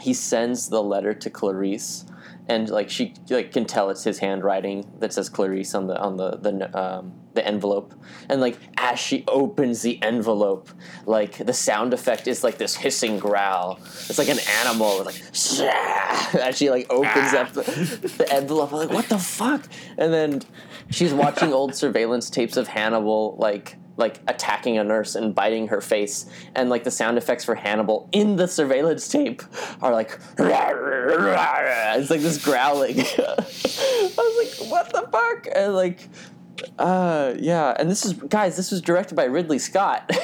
[0.00, 2.04] he sends the letter to Clarice,
[2.48, 6.16] and like she like can tell it's his handwriting that says Clarice on the on
[6.16, 7.94] the the um, the envelope,
[8.28, 10.68] and like as she opens the envelope,
[11.06, 13.78] like the sound effect is like this hissing growl.
[13.82, 15.16] It's like an animal, like
[16.34, 17.62] as she like opens up the,
[18.18, 18.72] the envelope.
[18.72, 19.62] I'm like, what the fuck?
[19.96, 20.42] And then
[20.90, 25.80] she's watching old surveillance tapes of Hannibal, like like attacking a nurse and biting her
[25.80, 29.42] face, and like the sound effects for Hannibal in the surveillance tape
[29.80, 30.18] are like
[31.98, 33.00] it's like this growling.
[33.18, 33.44] I
[34.16, 35.48] was like, what the fuck?
[35.54, 36.08] And like,
[36.78, 37.74] uh, yeah.
[37.78, 40.10] And this is guys, this was directed by Ridley Scott.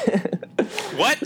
[0.96, 1.22] What?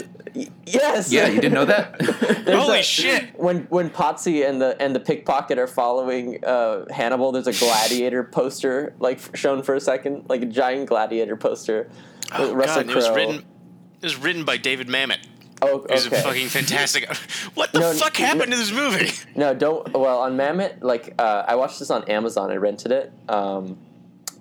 [0.64, 1.12] yes.
[1.12, 2.00] Yeah, you didn't know that?
[2.48, 3.38] Holy a- shit!
[3.38, 8.22] When when Potsy and the and the pickpocket are following uh, Hannibal, there's a gladiator
[8.32, 11.90] poster like shown for a second, like a giant gladiator poster.
[11.90, 13.34] with Oh, Russell God, it was written.
[14.00, 15.18] It was written by David Mamet.
[15.62, 16.20] Oh, It was okay.
[16.22, 17.12] fucking fantastic.
[17.54, 19.10] What the No, fuck n- happened to this movie?
[19.34, 19.92] No, don't.
[19.92, 22.50] Well, on Mamet, like uh, I watched this on Amazon.
[22.50, 23.78] I rented it, um,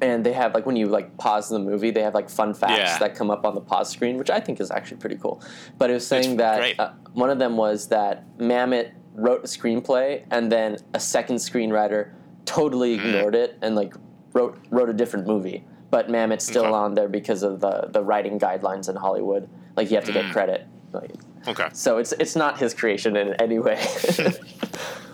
[0.04, 2.78] and they have like when you like pause the movie, they have like fun facts
[2.78, 2.98] Yeah.
[3.00, 5.42] that come up on the pause screen, which I think is actually pretty cool.
[5.78, 10.24] But it was saying that uh, one of them was that Mamet wrote a screenplay,
[10.32, 12.12] and then a second screenwriter
[12.46, 13.06] totally Mm.
[13.06, 13.94] ignored it and like
[14.34, 15.64] wrote wrote a different movie.
[15.90, 16.74] But Mamet's still Okay.
[16.74, 19.48] on there because of the the writing guidelines in Hollywood.
[19.78, 20.34] Like you have to get Mm.
[20.34, 20.66] credit.
[20.92, 21.12] Like,
[21.48, 21.68] Okay.
[21.74, 23.80] so it's it's not his creation in any way.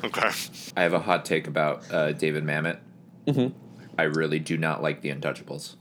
[0.04, 0.30] Okay.
[0.78, 2.78] I have a hot take about uh, David Mamet.
[3.28, 3.52] Mhm.
[4.00, 5.76] I really do not like The Untouchables.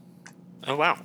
[0.67, 0.97] Oh wow.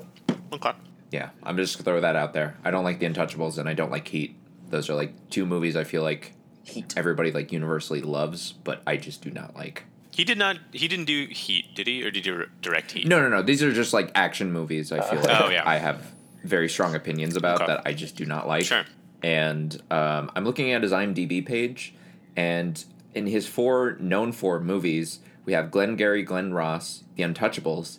[0.53, 0.73] Okay.
[1.11, 2.57] Yeah, I'm just gonna throw that out there.
[2.65, 4.37] I don't like The Untouchables, and I don't like Heat.
[4.69, 6.33] Those are like two movies I feel like
[6.65, 6.93] Heat.
[6.97, 9.85] everybody like universally loves, but I just do not like.
[10.11, 10.59] He did not.
[10.73, 12.03] He didn't do Heat, did he?
[12.05, 13.07] Or did he direct Heat?
[13.07, 13.43] No, no, no.
[13.43, 14.91] These are just like action movies.
[14.93, 15.63] I feel like Oh, yeah.
[15.65, 17.67] I have very strong opinions about Okay.
[17.67, 17.83] that.
[17.87, 18.65] I just do not like.
[18.65, 18.85] Sure.
[19.23, 21.95] and um, I'm looking at his IMDb page,
[22.37, 27.99] and in his four known for movies, we have Glengarry Glen Ross, The Untouchables,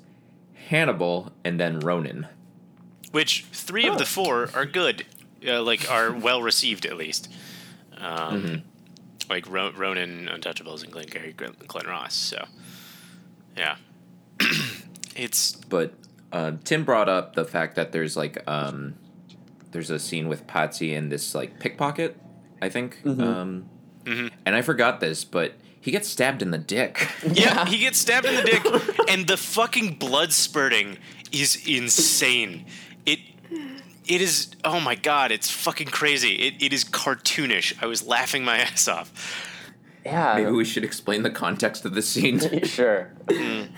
[0.69, 2.27] Hannibal, and then Ronin.
[3.11, 5.05] Which three of the four are good,
[5.47, 7.31] uh, like are well received at least.
[7.97, 8.63] Um,
[9.29, 12.13] Like Ro- Ronin, Untouchables, and Glengarry Glen, Glen Ross.
[12.13, 12.45] So,
[13.57, 13.77] yeah,
[15.15, 15.93] it's But
[16.31, 18.95] uh, Tim brought up the fact that there's like um,
[19.71, 22.17] there's a scene with Patsy and this like pickpocket,
[22.61, 22.99] I think.
[23.05, 23.69] Um,
[24.05, 25.53] And I forgot this, but
[25.85, 27.07] he gets stabbed in the dick.
[27.31, 27.63] yeah.
[27.67, 28.65] He gets stabbed in the dick,
[29.07, 30.97] and the fucking blood spurting
[31.31, 32.65] is insane.
[33.05, 33.19] It.
[34.07, 36.33] It is oh my god, it's fucking crazy.
[36.33, 37.83] It, it is cartoonish.
[37.83, 39.11] I was laughing my ass off.
[40.05, 40.35] Yeah.
[40.35, 42.39] Maybe we should explain the context of the scene.
[42.63, 43.11] sure.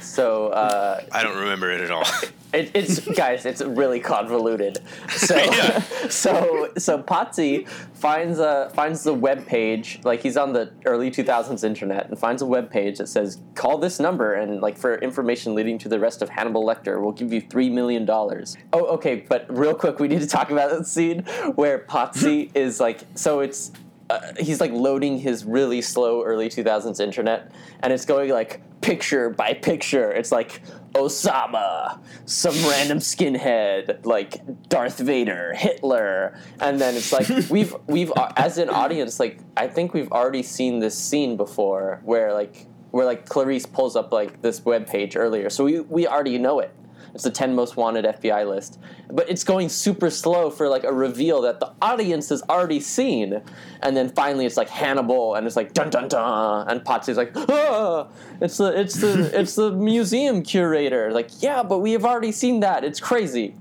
[0.01, 2.03] So uh, I don't remember it at all.
[2.53, 4.79] it, it's guys, it's really convoluted.
[5.09, 5.79] So Yeah.
[6.09, 11.63] so so Pazzi finds a finds the web page like he's on the early 2000s
[11.63, 15.55] internet and finds a web page that says call this number and like for information
[15.55, 18.57] leading to the rest of Hannibal Lecter we'll give you three million dollars.
[18.73, 21.23] Oh okay, but real quick we need to talk about that scene
[21.55, 23.71] where Pazzi is like so it's
[24.09, 29.29] uh, he's like loading his really slow early 2000s internet and it's going like picture
[29.29, 30.11] by picture.
[30.11, 30.61] It's like
[30.93, 36.39] osama some random skinhead like darth vader hitler.
[36.59, 40.43] And then it's like we've we've uh, as an audience like i think we've already
[40.43, 45.15] seen this scene before where like where like clarice pulls up like this web page
[45.15, 45.49] earlier.
[45.49, 46.73] So we, we already know it
[47.13, 48.79] it's the 10 most wanted FBI list.
[49.09, 53.41] But it's going super slow for like a reveal that the audience has already seen.
[53.81, 57.31] And then finally it's like Hannibal and it's like dun dun dun and Pazzi's like,
[57.35, 58.07] ah,
[58.41, 61.11] it's the it's the it's the museum curator.
[61.11, 62.83] Like, yeah, but we have already seen that.
[62.83, 63.55] It's crazy.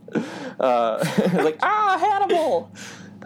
[0.59, 1.05] Uh,
[1.35, 2.71] like, ah, Hannibal.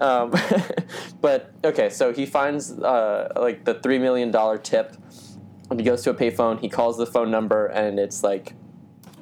[0.01, 0.33] Um,
[1.21, 4.97] but okay, so he finds uh, like the three million dollar tip,
[5.69, 6.61] and he goes to a payphone.
[6.61, 8.55] He calls the phone number, and it's like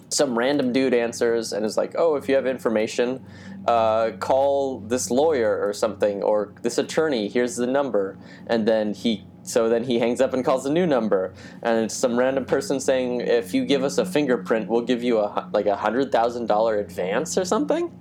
[0.08, 3.24] some random dude answers and is like, "Oh, if you have information,
[3.66, 7.28] uh, call this lawyer or something or this attorney.
[7.28, 10.86] Here's the number." And then he, so then he hangs up and calls a new
[10.86, 15.02] number, and it's some random person saying, "If you give us a fingerprint, we'll give
[15.02, 17.92] you a like a hundred thousand dollar advance or something."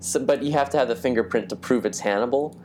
[0.00, 2.56] So, but you have to have the fingerprint to prove it's Hannibal.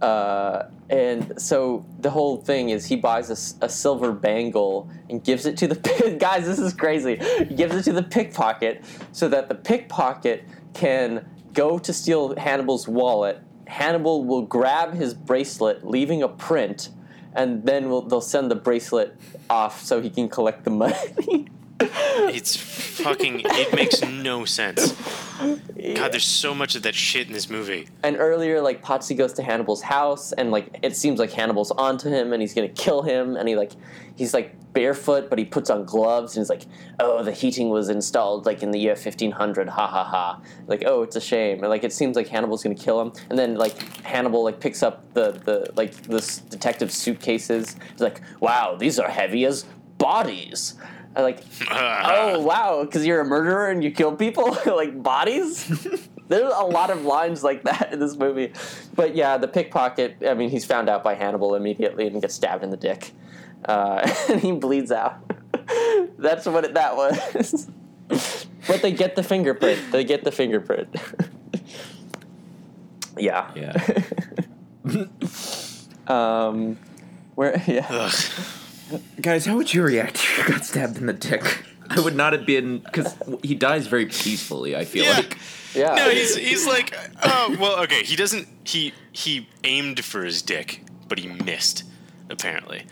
[0.00, 5.56] Uh, and so the whole thing is he buys a silver bangle and gives it
[5.58, 6.46] to the guys.
[6.46, 7.16] This is crazy.
[7.38, 12.86] He gives it to the pickpocket so that the pickpocket can go to steal Hannibal's
[12.86, 13.40] wallet.
[13.66, 16.90] Hannibal will grab his bracelet, leaving a print,
[17.32, 19.16] and then we'll, they'll send the bracelet
[19.50, 21.48] off so he can collect the money.
[21.80, 23.42] It's fucking.
[23.44, 24.92] It makes no sense.
[25.38, 27.88] God, there's so much of that shit in this movie.
[28.02, 32.08] And earlier, like Pazzi goes to Hannibal's house, and like it seems like Hannibal's onto
[32.08, 33.36] him, and he's gonna kill him.
[33.36, 33.72] And he like
[34.16, 36.62] he's like barefoot, but he puts on gloves, and he's like,
[36.98, 40.40] "Oh, the heating was installed like in the year 1500." Ha ha ha!
[40.66, 41.58] Like, oh, it's a shame.
[41.60, 44.82] And like it seems like Hannibal's gonna kill him, and then like Hannibal like picks
[44.82, 47.76] up the the like this detective suitcases.
[47.92, 49.66] He's like, "Wow, these are heavy as
[49.98, 50.74] bodies."
[51.16, 55.66] I like, oh wow, because you're a murderer and you kill people like bodies.
[56.28, 58.52] There's a lot of lines like that in this movie,
[58.94, 60.16] but yeah, the pickpocket.
[60.26, 63.12] I mean, he's found out by Hannibal immediately and gets stabbed in the dick,
[63.64, 65.18] uh, and he bleeds out.
[66.18, 67.68] That's what it, that was.
[68.66, 69.92] but they get the fingerprint.
[69.92, 70.88] They get the fingerprint.
[73.16, 73.50] yeah.
[73.54, 75.06] Yeah.
[76.06, 76.76] Um,
[77.34, 77.62] where?
[77.66, 77.86] Yeah.
[77.88, 78.12] Ugh.
[79.20, 81.64] Guys, how would you react if you got stabbed in the dick?
[81.88, 84.76] I would not have been because he dies very peacefully.
[84.76, 85.12] I feel Yeah.
[85.16, 85.38] like.
[85.74, 85.94] Yeah.
[85.94, 88.02] No, he's he's like, oh well, okay.
[88.02, 88.48] He doesn't.
[88.64, 91.84] He he aimed for his dick, but he missed.
[92.30, 92.84] Apparently.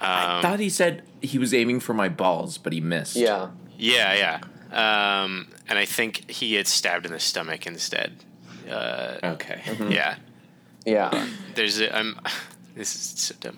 [0.00, 3.16] I Um, thought he said he was aiming for my balls, but he missed.
[3.16, 3.48] yeah.
[3.78, 4.40] yeah,
[4.72, 5.22] yeah.
[5.22, 8.12] Um, and I think he gets stabbed in the stomach instead.
[8.68, 9.62] Uh, Okay.
[9.88, 10.16] Yeah.
[10.84, 11.26] Yeah.
[11.54, 12.20] There's a, I'm.
[12.74, 13.56] This is so dumb.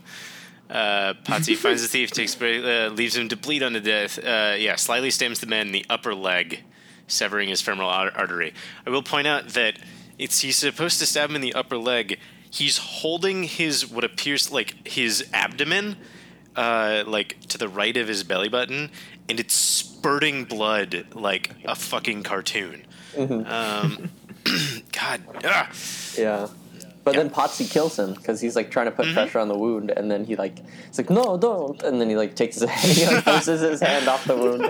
[0.70, 4.18] Uh, Pazzi finds the thief, takes uh, leaves him to bleed unto death.
[4.18, 6.62] Uh, yeah, slightly stabs the man in the upper leg,
[7.06, 8.52] severing his femoral ar- artery.
[8.87, 9.79] I will point out that
[10.19, 12.19] it's he's supposed to stab him in the upper leg.
[12.50, 15.96] He's holding his what appears like his abdomen,
[16.56, 18.90] uh, like to the right of his belly button,
[19.29, 22.85] and it's spurting blood like a fucking cartoon.
[23.19, 24.10] Um,
[24.92, 25.71] God, ah.
[26.16, 26.48] Yeah.
[27.09, 29.90] But then Pazzi kills him because he's like trying to put pressure on the wound,
[29.90, 32.92] and then he like it's like no, don't, and then he like takes his hand,
[32.92, 34.65] he like forces his hand off the wound,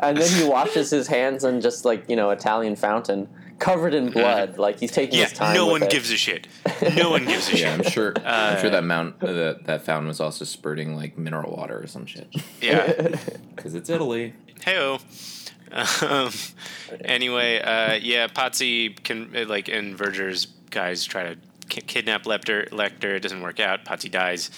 [0.00, 3.28] and then he washes his hands in just like you know Italian fountain
[3.58, 4.58] covered in blood.
[4.58, 5.54] Like he's taking Yeah, his time.
[5.54, 5.90] no with one it.
[5.90, 6.46] gives a shit.
[6.96, 7.92] No one gives a Yeah, I'm shit.
[7.92, 8.12] sure.
[8.24, 11.86] I'm Uh, sure that mount that that fountain was also spurting like mineral water or
[11.86, 12.28] some shit.
[12.60, 12.92] Yeah.
[13.56, 14.34] Because it's Italy.
[14.60, 15.00] Heyo.
[16.02, 16.30] Um,
[17.04, 21.40] anyway, uh, yeah, Pazzi can uh, like and Verger's guys try to ki-
[21.80, 22.68] kidnap Lecter.
[22.70, 23.84] Lecter it doesn't work out.
[23.84, 24.50] Pazzi dies.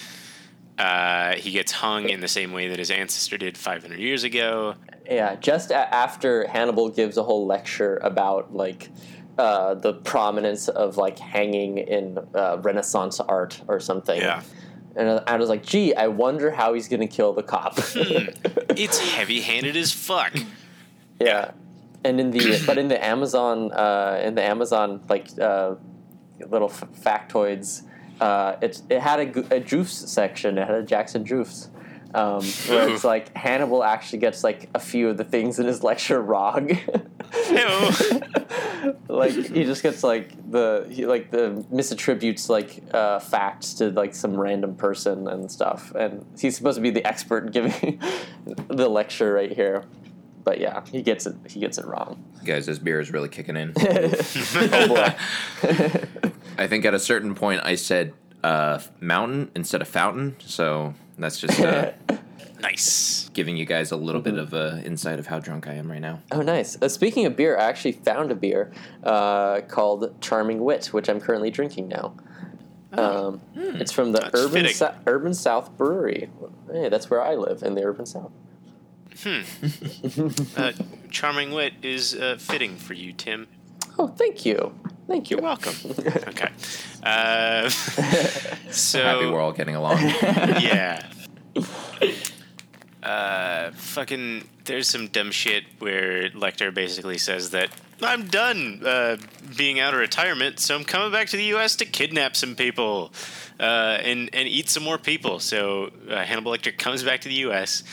[0.77, 4.75] Uh, he gets hung in the same way that his ancestor did 500 years ago.
[5.09, 8.89] Yeah, just a- after Hannibal gives a whole lecture about like
[9.37, 14.19] uh, the prominence of like hanging in uh, Renaissance art or something.
[14.19, 14.41] Yeah.
[14.97, 17.73] And I was like, gee, I wonder how he's going to kill the cop.
[17.95, 20.33] it's heavy-handed as fuck.
[21.19, 21.51] yeah.
[22.05, 25.75] And in the but in the Amazon uh, in the Amazon like uh,
[26.47, 27.83] little f- factoids,
[28.19, 30.57] uh, it it had a, a juice section.
[30.57, 31.69] It had a Jackson juice.
[32.13, 35.83] Um, where it's like Hannibal actually gets like a few of the things in his
[35.83, 36.69] lecture wrong.
[39.09, 44.13] Like he just gets like the he like the misattributes like uh, facts to like
[44.15, 48.01] some random person and stuff, and he's supposed to be the expert giving
[48.67, 49.83] the lecture right here.
[50.45, 51.35] But yeah, he gets it.
[51.49, 52.23] He gets it wrong.
[52.45, 53.73] Guys, this beer is really kicking in.
[53.79, 55.15] oh boy.
[56.57, 61.39] I think at a certain point I said uh, mountain instead of fountain, so that's
[61.39, 61.91] just uh,
[62.61, 63.29] nice.
[63.33, 65.99] giving you guys a little bit of uh, insight of how drunk I am right
[65.99, 66.21] now.
[66.31, 66.79] oh, nice.
[66.81, 68.71] Uh, speaking of beer, I actually found a beer
[69.03, 72.13] uh, called Charming Wit, which I'm currently drinking now.
[72.93, 74.87] Um, It's from the That's Urban fitting.
[75.07, 76.29] Urban South Brewery.
[76.71, 78.31] Hey, that's where I live in the Urban South.
[80.57, 80.71] Uh,
[81.09, 83.47] charming wit is uh, fitting for you, Tim.
[83.97, 84.73] Oh, thank you.
[85.07, 85.37] Thank you.
[85.37, 85.73] You're welcome.
[86.27, 86.49] okay.
[87.03, 87.69] Uh,
[88.71, 89.99] so Happy we're all getting along.
[90.01, 91.07] yeah.
[93.03, 94.47] Uh, fucking.
[94.65, 97.69] There's some dumb shit where Lecter basically says that
[98.01, 99.17] I'm done uh,
[99.55, 101.75] being out of retirement, so I'm coming back to the U.S.
[101.77, 103.13] to kidnap some people
[103.59, 105.39] uh, and and eat some more people.
[105.39, 107.83] So uh, Hannibal Lecter comes back to the U.S.,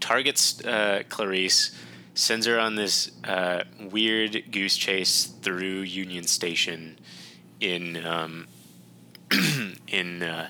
[0.00, 1.74] targets uh, Clarice,
[2.14, 6.98] sends her on this uh, weird goose chase through Union Station
[7.60, 8.46] in um,
[9.88, 10.48] in uh,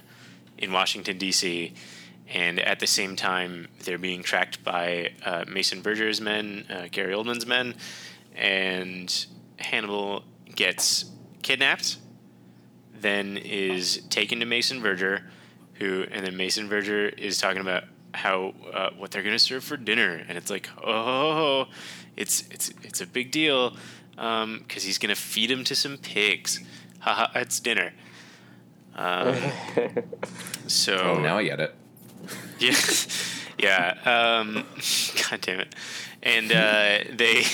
[0.59, 1.73] in Washington D.C.
[2.33, 7.13] And at the same time, they're being tracked by uh, Mason Verger's men, uh, Gary
[7.13, 7.75] Oldman's men,
[8.37, 9.27] and
[9.59, 10.23] Hannibal
[10.55, 11.07] gets
[11.43, 11.97] kidnapped,
[12.95, 15.25] then is taken to Mason Verger,
[15.75, 17.85] who, and then Mason Verger is talking about
[18.15, 21.67] how uh, what they're gonna serve for dinner, and it's like, oh,
[22.17, 23.77] it's it's it's a big deal,
[24.15, 26.61] because he's gonna feed him to some pigs.
[27.01, 27.93] Haha, it's dinner.
[28.95, 29.37] Um,
[30.67, 31.75] so oh, now I get it.
[32.59, 32.77] yeah,
[33.59, 34.41] yeah.
[34.41, 34.65] Um,
[35.31, 35.75] God damn it!
[36.23, 37.45] And uh, they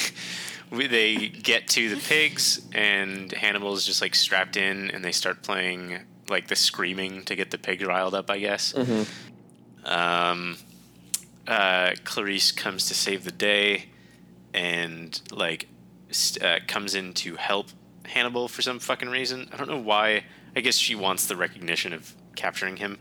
[0.71, 5.43] we, they get to the pigs, and Hannibal's just like strapped in, and they start
[5.43, 8.31] playing like the screaming to get the pigs riled up.
[8.31, 8.75] I guess.
[9.87, 10.57] Um,
[11.47, 13.87] uh, Clarice comes to save the day,
[14.53, 15.69] and like
[16.43, 17.69] uh, comes in to help
[18.05, 19.49] Hannibal for some fucking reason.
[19.53, 20.25] I don't know why.
[20.55, 22.99] I guess she wants the recognition of capturing him.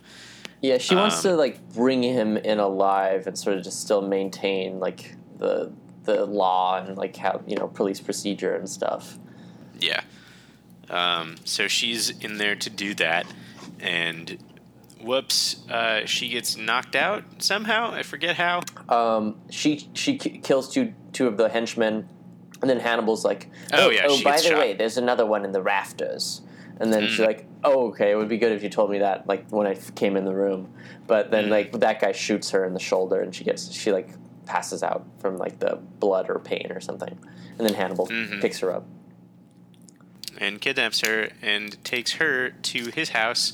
[0.61, 4.01] Yeah, she wants Um, to like bring him in alive and sort of just still
[4.01, 5.71] maintain like the
[6.03, 9.17] the law and like how you know police procedure and stuff.
[9.79, 10.01] Yeah.
[10.89, 13.25] Um, so she's in there to do that,
[13.79, 14.37] and
[15.05, 17.91] whoops, uh, she gets knocked out somehow.
[17.91, 18.61] I forget how.
[18.89, 22.09] Um, she she k- kills two two of the henchmen,
[22.61, 24.57] and then Hannibal's like, Oh, oh, yeah, oh by the shot.
[24.59, 26.41] way, there's another one in the rafters.
[26.77, 27.25] And then she's Mm.
[27.27, 28.11] like, "Oh, okay.
[28.11, 30.25] It would be good if you told me that, like when I f- came in
[30.25, 30.73] the room."
[31.07, 31.51] But then, Mm.
[31.51, 34.09] like that guy shoots her in the shoulder, and she gets she like
[34.45, 37.17] passes out from like the blood or pain or something.
[37.57, 38.41] And then Hannibal Mhm.
[38.41, 38.85] picks her up.
[40.37, 43.53] and kidnaps her and takes her to his house,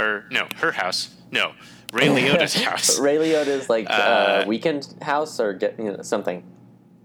[0.00, 1.14] or no, her house.
[1.30, 1.52] No,
[1.92, 2.98] Ray Liotta's house.
[2.98, 6.42] Ray Liotta's like uh, Uh, weekend house or get you know something.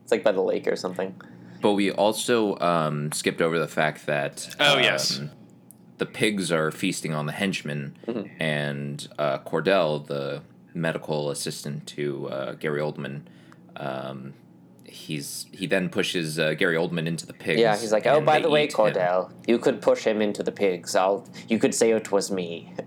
[0.03, 1.15] It's like by the lake or something.
[1.61, 5.19] But we also um, skipped over the fact that Oh, um, yes.
[5.97, 8.41] the pigs are feasting on the henchmen, Mm-hmm.
[8.41, 10.41] and uh, Cordell, the
[10.73, 13.21] medical assistant to uh, Gary Oldman,
[13.77, 14.33] um,
[14.95, 17.59] he's he then pushes uh, Gary Oldman into the pigs.
[17.59, 18.77] Yeah, he's like, oh, by the way, eat him.
[18.77, 20.95] Cordell, you could push him into the pigs.
[20.95, 21.27] I'll.
[21.47, 22.73] You could say it was me.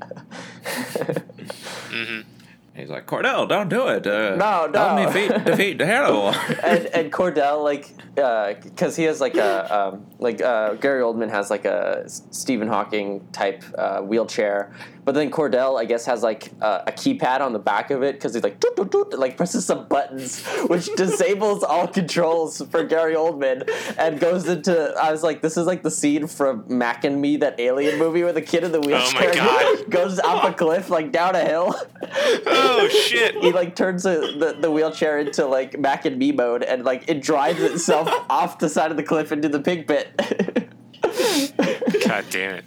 [2.78, 4.06] He's like, Cordell, don't do it.
[4.06, 6.28] Uh, No, Help me no." defeat, defeat Hannibal.
[6.62, 7.94] and and Cordell like
[8.62, 13.26] because he has like a um, like uh, Gary Oldman has like a Stephen Hawking
[13.32, 14.72] type uh, wheelchair,
[15.04, 18.14] but then Cordell I guess has like uh, a keypad on the back of it
[18.16, 22.82] because he's like doot, doot, doot, like presses some buttons which disables all controls for
[22.84, 23.68] Gary Oldman
[23.98, 27.36] and goes into I was like this is like the scene from Mac and Me
[27.38, 29.88] that alien movie where the kid in the wheelchair God.
[29.90, 31.74] goes up a cliff like down a hill.
[32.68, 33.36] Oh shit!
[33.36, 37.08] he like turns the, the, the wheelchair into like Mac and Me mode, and like
[37.08, 40.12] it drives itself off the side of the cliff into the pig pit.
[42.06, 42.64] God damn it!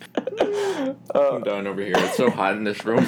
[1.13, 1.93] Uh, I'm down over here.
[1.95, 3.05] It's so hot in this room.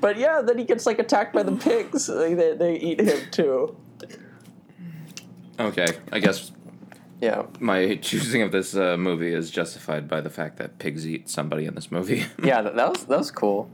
[0.00, 2.08] but yeah, then he gets like attacked by the pigs.
[2.08, 3.76] Like, they, they eat him too.
[5.58, 6.52] okay, I guess
[7.20, 7.46] Yeah.
[7.58, 11.66] my choosing of this uh, movie is justified by the fact that pigs eat somebody
[11.66, 12.26] in this movie.
[12.42, 13.70] yeah, that, that was that was cool.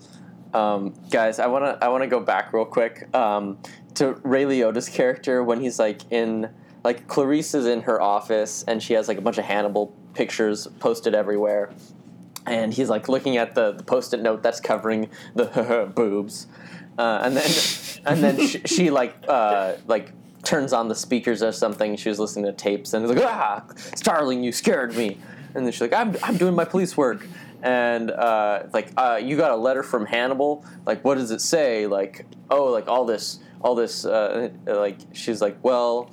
[0.52, 3.58] Um, guys, I wanna I wanna go back real quick um,
[3.94, 6.48] to Ray Liotta's character when he's like in
[6.84, 10.66] like Clarice is in her office and she has like a bunch of Hannibal pictures
[10.78, 11.72] posted everywhere,
[12.46, 16.46] and he's like looking at the, the post-it note that's covering the boobs,
[16.98, 17.50] uh, and then
[18.06, 20.12] and then she, she like uh, like
[20.44, 21.96] turns on the speakers or something.
[21.96, 23.64] She was listening to tapes and he's like, ah,
[23.96, 25.18] Starling, you scared me.
[25.54, 27.26] And then she's like, I'm, I'm doing my police work.
[27.62, 30.64] And uh, like, uh, you got a letter from Hannibal.
[30.84, 31.86] Like, what does it say?
[31.86, 34.04] Like, oh, like all this, all this.
[34.04, 36.10] Uh, like, she's like, well,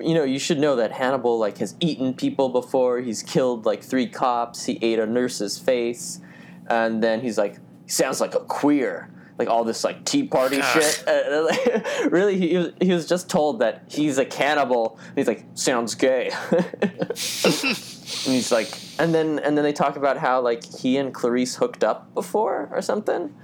[0.00, 3.00] you know, you should know that Hannibal like has eaten people before.
[3.00, 4.64] He's killed like three cops.
[4.64, 6.20] He ate a nurse's face,
[6.68, 9.10] and then he's like, sounds like a queer.
[9.38, 10.72] Like all this like Tea Party Gosh.
[10.72, 11.04] shit.
[11.08, 14.98] Uh, like, really, he was, he was just told that he's a cannibal.
[15.08, 16.30] And he's like, sounds gay.
[16.50, 18.68] and he's like,
[18.98, 22.68] and then and then they talk about how like he and Clarice hooked up before
[22.72, 23.34] or something.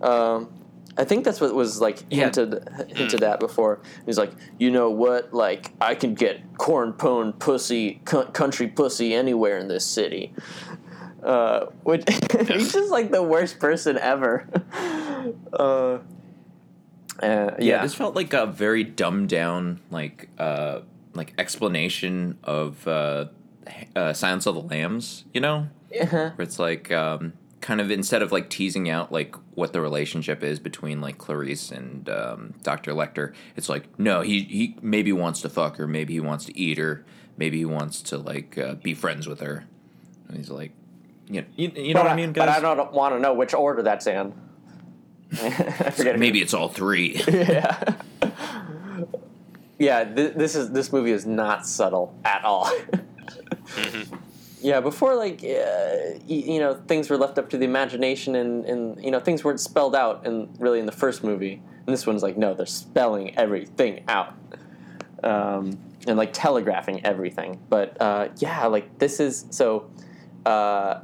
[0.00, 0.52] Um,
[0.98, 2.24] I think that's what was like Yeah.
[2.24, 3.80] hinted hinted at before.
[4.06, 5.32] He's like, you know what?
[5.34, 10.32] Like, I can get corn pone pussy, cu- country pussy anywhere in this city.
[11.26, 12.04] Uh, which
[12.46, 14.46] he's just like the worst person ever.
[15.52, 15.98] uh, uh,
[17.22, 20.80] yeah, yeah, this felt like a very dumbed down, like uh,
[21.14, 23.24] like explanation of uh,
[23.96, 25.24] uh, Silence of the Lambs.
[25.34, 25.68] You know,
[26.00, 26.30] Uh-huh.
[26.36, 30.44] where it's like um, kind of instead of like teasing out like what the relationship
[30.44, 35.40] is between like Clarice and um, Doctor Lecter, it's like no, he he maybe wants
[35.40, 37.04] to fuck her, maybe he wants to eat her,
[37.36, 39.64] maybe he wants to like uh, be friends with her.
[40.28, 40.72] And he's like,
[41.28, 42.46] you know, you, you know what I mean, guys.
[42.46, 42.64] But?
[42.64, 44.32] I don't want to know which order that's in.
[45.32, 45.50] I
[45.90, 46.18] forget.
[46.18, 47.20] maybe it's all three.
[47.28, 47.94] yeah.
[49.78, 52.70] Yeah, th- this is this movie is not subtle at all.
[54.62, 58.64] Yeah, before like uh, y- you know things were left up to the imagination and,
[58.64, 61.60] and you know things weren't spelled out and really in the first movie.
[61.86, 64.34] And this one's like no, they're spelling everything out.
[65.22, 67.60] Um, and like telegraphing everything.
[67.68, 69.90] But uh, yeah, like this is so
[70.46, 71.00] uh,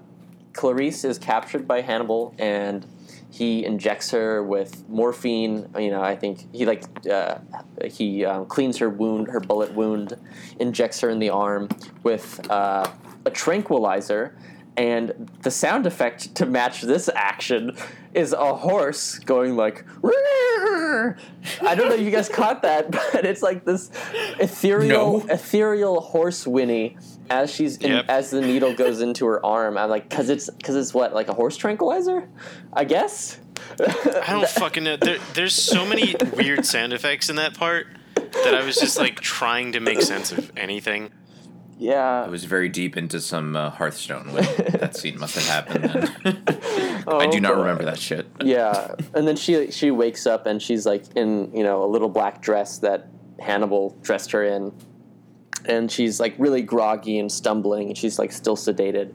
[0.52, 2.86] Clarice is captured by Hannibal and
[3.30, 5.68] he injects her with morphine.
[5.78, 7.38] You know, I think he like uh,
[7.84, 10.14] he um, cleans her wound, her bullet wound,
[10.60, 11.68] injects her in the arm
[12.02, 12.90] with uh,
[13.24, 14.36] a tranquilizer,
[14.76, 17.76] and the sound effect to match this action
[18.14, 19.84] is a horse going like.
[20.02, 21.16] "Roar."
[21.62, 23.90] I don't know if you guys caught that, but it's like this
[24.38, 25.26] ethereal, No.
[25.34, 26.96] ethereal horse whinny
[27.30, 28.04] as she's in, Yep.
[28.08, 29.76] as the needle goes into her arm.
[29.78, 32.28] I'm like, cause it's cause it's what like a horse tranquilizer,
[32.72, 33.38] I guess.
[33.80, 34.96] I don't fucking know.
[34.96, 39.20] There, there's so many weird sound effects in that part that I was just like
[39.20, 41.10] trying to make sense of anything.
[41.82, 42.22] Yeah.
[42.24, 44.44] I was very deep into some uh, Hearthstone when
[44.78, 45.84] that scene must have happened.
[46.24, 46.42] Then.
[47.08, 47.60] I Oh, do not boy.
[47.60, 48.26] remember that shit.
[48.40, 52.08] Yeah, and then she she wakes up and she's like in you know a little
[52.08, 53.08] black dress that
[53.40, 54.72] Hannibal dressed her in,
[55.64, 59.12] and she's like really groggy and stumbling, and she's like still sedated.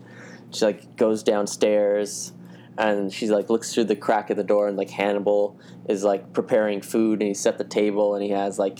[0.52, 2.34] She like goes downstairs,
[2.78, 5.58] and she's like looks through the crack of the door, and like Hannibal
[5.88, 8.80] is like preparing food, and he set the table, and he has like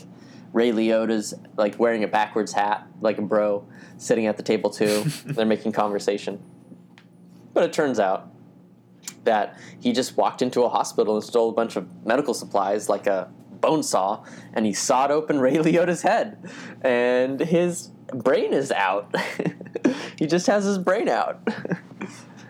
[0.54, 3.68] Ray Liotta's like wearing a backwards hat, like a bro,
[3.98, 5.04] sitting at the table too.
[5.26, 6.42] They're making conversation,
[7.54, 8.32] but it turns out
[9.24, 13.08] that he just walked into a hospital and stole a bunch of medical supplies like
[13.08, 13.30] a
[13.62, 14.24] bone saw
[14.54, 16.38] and he sawed open Ray Liotta's head
[16.82, 19.14] and his brain is out.
[20.18, 21.46] he just has his brain out.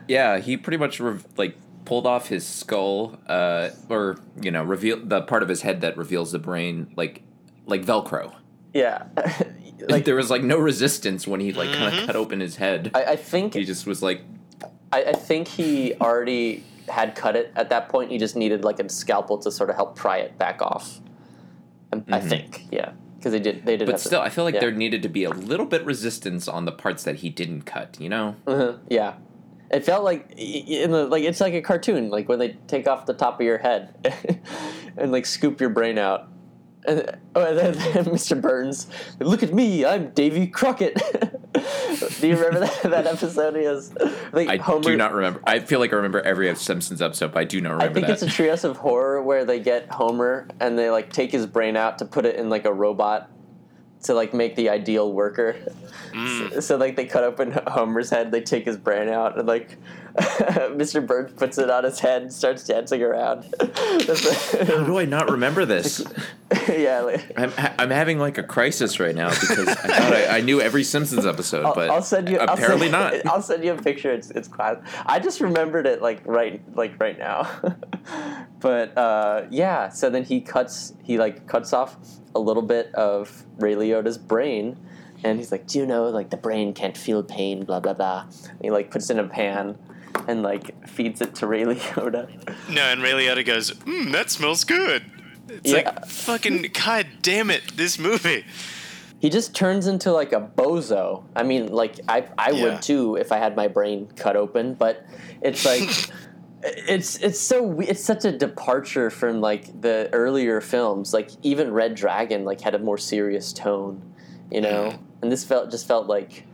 [0.08, 5.00] Yeah, he pretty much re- like pulled off his skull, uh, or you know, reveal
[5.04, 7.24] the part of his head that reveals the brain, like
[7.68, 8.34] like Velcro.
[8.74, 9.04] yeah.
[9.80, 12.56] Like like there was like no resistance when he like kind of cut open his
[12.56, 12.90] head.
[12.96, 14.22] I, I think he just was like,
[14.92, 18.12] I, I think he already had cut it at that point.
[18.12, 21.00] He just needed like a scalpel to sort of help pry it back off.
[21.94, 23.66] Um, I think, yeah, because they did.
[23.66, 23.82] They did.
[23.82, 23.86] Mm-hmm.
[23.86, 24.62] But have to- still, I feel like yeah.
[24.62, 27.98] there needed to be a little bit resistance on the parts that he didn't cut.
[28.00, 28.36] You know?
[28.48, 29.14] Uh-huh, yeah.
[29.70, 33.06] It felt like in the like it's like a cartoon, like when they take off
[33.06, 34.42] the top of your head
[34.98, 36.30] and like scoop your brain out.
[36.88, 38.40] And, oh, and then, then Mr.
[38.40, 38.88] Burns,
[39.20, 40.96] look at me, I'm Davy Crockett.
[42.20, 43.56] do you remember that, that episode?
[43.56, 43.94] He has,
[44.32, 45.42] like, I Homer, do not remember.
[45.46, 47.92] I feel like I remember every Simpsons episode, but I do not remember.
[47.92, 48.14] I think that.
[48.14, 51.76] it's a Treehouse of Horror where they get Homer and they like take his brain
[51.76, 53.30] out to put it in like a robot
[54.04, 55.56] to like make the ideal worker.
[56.14, 59.78] So, so, like they cut open Homer's head, they take his brain out, and like
[60.18, 61.06] Mr.
[61.06, 63.54] Burns puts it on his head and starts dancing around.
[63.62, 66.04] How do I not remember this?
[66.70, 70.38] yeah, like, I'm, ha- I'm having like a crisis right now because I thought I,
[70.38, 72.40] I knew every Simpsons episode, I'll, but I'll send you.
[72.40, 73.26] I'll apparently send- not.
[73.28, 74.12] I'll send you a picture.
[74.12, 74.78] It's it's class.
[75.06, 77.48] I just remembered it like right like right now.
[78.60, 81.96] but uh, yeah, so then he cuts he like cuts off
[82.38, 84.78] a little bit of Ray Liotta's brain,
[85.24, 88.22] and he's like, "Do you know like the brain can't feel pain?" Blah blah blah.
[88.50, 89.78] And he like puts it in a pan.
[90.28, 92.28] And like feeds it to Ray Liotta.
[92.70, 95.04] No, and Ray Liotta goes, mm, "That smells good."
[95.50, 95.78] It's Yeah.
[95.90, 98.44] like fucking god damn it, this movie.
[99.20, 101.24] He just turns into like a bozo.
[101.36, 102.64] I mean, like I I Yeah.
[102.64, 105.06] would too if I had my brain cut open, but
[105.42, 105.88] it's like
[106.88, 111.14] it's it's so it's such a departure from like the earlier films.
[111.14, 114.02] Like even Red Dragon like had a more serious tone,
[114.52, 114.98] you know.
[115.22, 116.46] And this felt just felt like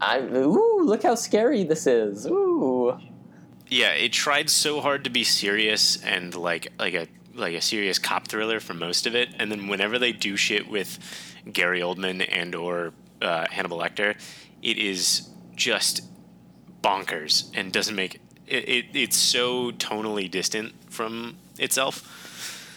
[0.00, 2.26] I ooh look how scary this is.
[2.26, 2.98] Ooh.
[3.68, 7.98] Yeah, it tried so hard to be serious and like like a like a serious
[7.98, 10.98] cop thriller for most of it, and then whenever they do shit with
[11.52, 14.16] Gary Oldman and or uh, Hannibal Lecter,
[14.62, 16.02] it is just
[16.82, 18.20] bonkers and doesn't make
[18.50, 18.84] it, it.
[18.94, 22.14] It's so tonally distant from itself.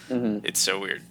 [0.09, 1.03] It's so weird.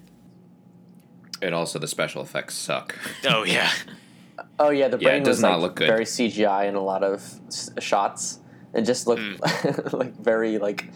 [1.43, 2.95] and also the special effects suck.
[3.25, 3.71] Oh yeah,
[4.59, 5.89] Oh yeah, the Yeah, brain does was not like look good.
[5.89, 8.39] very CGI in a lot of s- shots.
[8.75, 9.93] and just looked Mm.
[9.99, 10.89] like very like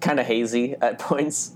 [0.00, 1.52] kind of hazy at points.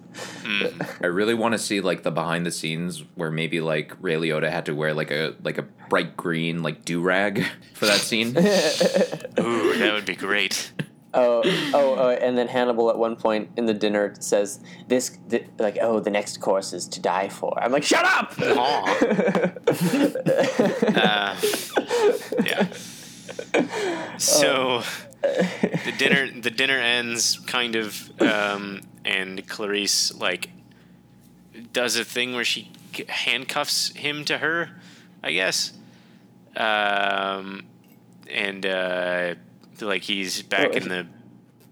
[1.00, 4.50] I really want to see like the behind the scenes where maybe like Ray Liotta
[4.50, 7.44] had to wear like a like a bright green like do rag
[7.74, 8.28] for that scene.
[8.28, 10.72] ooh, that would be great.
[11.14, 11.42] Oh,
[11.74, 15.78] oh, oh, and then Hannibal at one point in the dinner says this, th- like,
[15.80, 17.58] oh, the next course is to die for.
[17.62, 18.32] I'm like, shut up.
[20.92, 21.36] Uh,
[22.44, 22.66] yeah.
[24.18, 24.82] So
[25.22, 30.50] the dinner the dinner ends kind of, um, and Clarice like
[31.72, 32.70] does a thing where she
[33.08, 34.70] handcuffs him to her,
[35.22, 35.72] I guess.
[36.56, 37.64] Um,
[38.30, 39.34] and uh,
[39.86, 41.06] like he's back Oh, in the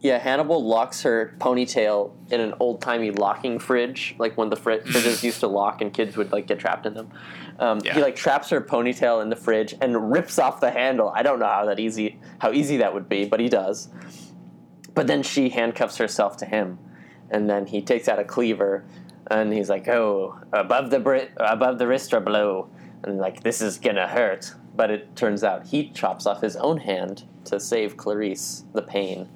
[0.03, 4.79] yeah, Hannibal locks her ponytail in an old timey locking fridge, like when the fri-
[4.87, 7.11] fridges used to lock and kids would like get trapped in them.
[7.59, 7.95] Um, Yeah.
[7.95, 11.13] He like traps her ponytail in the fridge and rips off the handle.
[11.15, 13.91] I don't know how that easy, how easy that would be, but he does.
[14.95, 16.79] But then she handcuffs herself to him,
[17.31, 18.85] and then he takes out a cleaver,
[19.31, 22.71] and he's like, "Oh, above the bri- above the wrist or below,"
[23.05, 24.53] and like this is gonna hurt.
[24.75, 29.29] But it turns out he chops off his own hand to save Clarice the pain,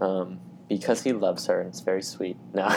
[0.00, 2.36] um, because he loves her, and it's very sweet.
[2.52, 2.68] No,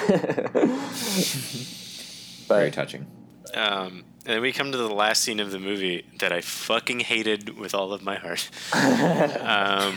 [2.47, 3.05] Very touching.
[3.53, 7.01] Um, and then we come to the last scene of the movie that I fucking
[7.01, 8.49] hated with all of my heart.
[8.73, 9.95] um,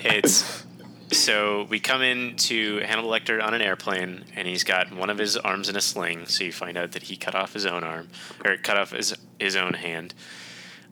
[0.00, 0.64] it's
[1.12, 5.18] so we come in to Hannibal Lecter on an airplane, and he's got one of
[5.18, 6.26] his arms in a sling.
[6.26, 8.08] So you find out that he cut off his own arm,
[8.44, 10.14] or cut off his his own hand.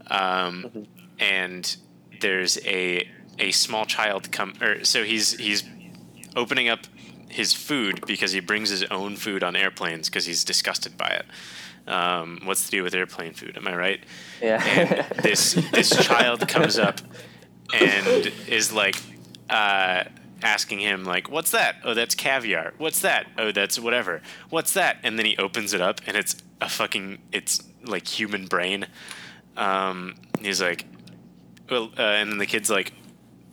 [0.09, 0.87] Um,
[1.19, 1.77] and
[2.21, 5.65] there's a a small child come, or so he's he's
[6.35, 6.81] opening up
[7.29, 11.27] his food because he brings his own food on airplanes because he's disgusted by it.
[11.91, 13.57] Um, what's to do with airplane food?
[13.57, 14.01] Am I right?
[14.43, 17.01] yeah, And this this child comes up
[17.75, 18.97] and is like
[19.51, 20.05] uh,
[20.43, 21.77] asking him like, "What's that?
[21.85, 22.75] Oh, that's caviar.
[22.79, 23.27] What's that?
[23.39, 24.23] Oh, that's whatever.
[24.51, 28.47] What's that?" And then he opens it up and it's a fucking it's like human
[28.47, 28.87] brain.
[29.57, 30.85] Um, he's like,
[31.71, 32.93] well, uh, and then the kid's like,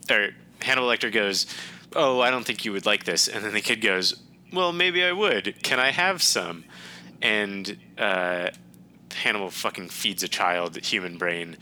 [0.10, 0.30] or
[0.62, 1.46] Hannibal Lecter goes,
[1.96, 5.04] "Oh, I don't think you would like this." And then the kid goes, "Well, maybe
[5.04, 5.62] I would.
[5.64, 6.66] Can I have some?"
[7.22, 8.50] And uh,
[9.14, 11.58] Hannibal fucking feeds a child human brain,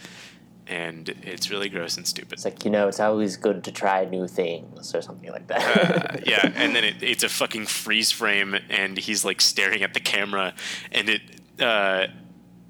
[0.67, 2.33] and it's really gross and stupid.
[2.33, 6.15] it's like you know, it's always good to try new things or something like that.
[6.15, 9.93] Uh, yeah, and then it, it's a fucking freeze frame, and he's like staring at
[9.93, 10.53] the camera,
[10.91, 11.21] and it
[11.59, 12.07] uh,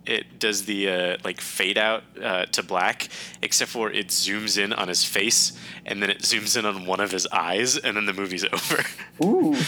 [0.06, 3.08] it does the uh, like fade out uh, to black,
[3.41, 5.54] except for it zooms in on his face
[5.86, 8.84] and then it zooms in on one of his eyes, and then the movie's over.
[9.24, 9.56] Ooh.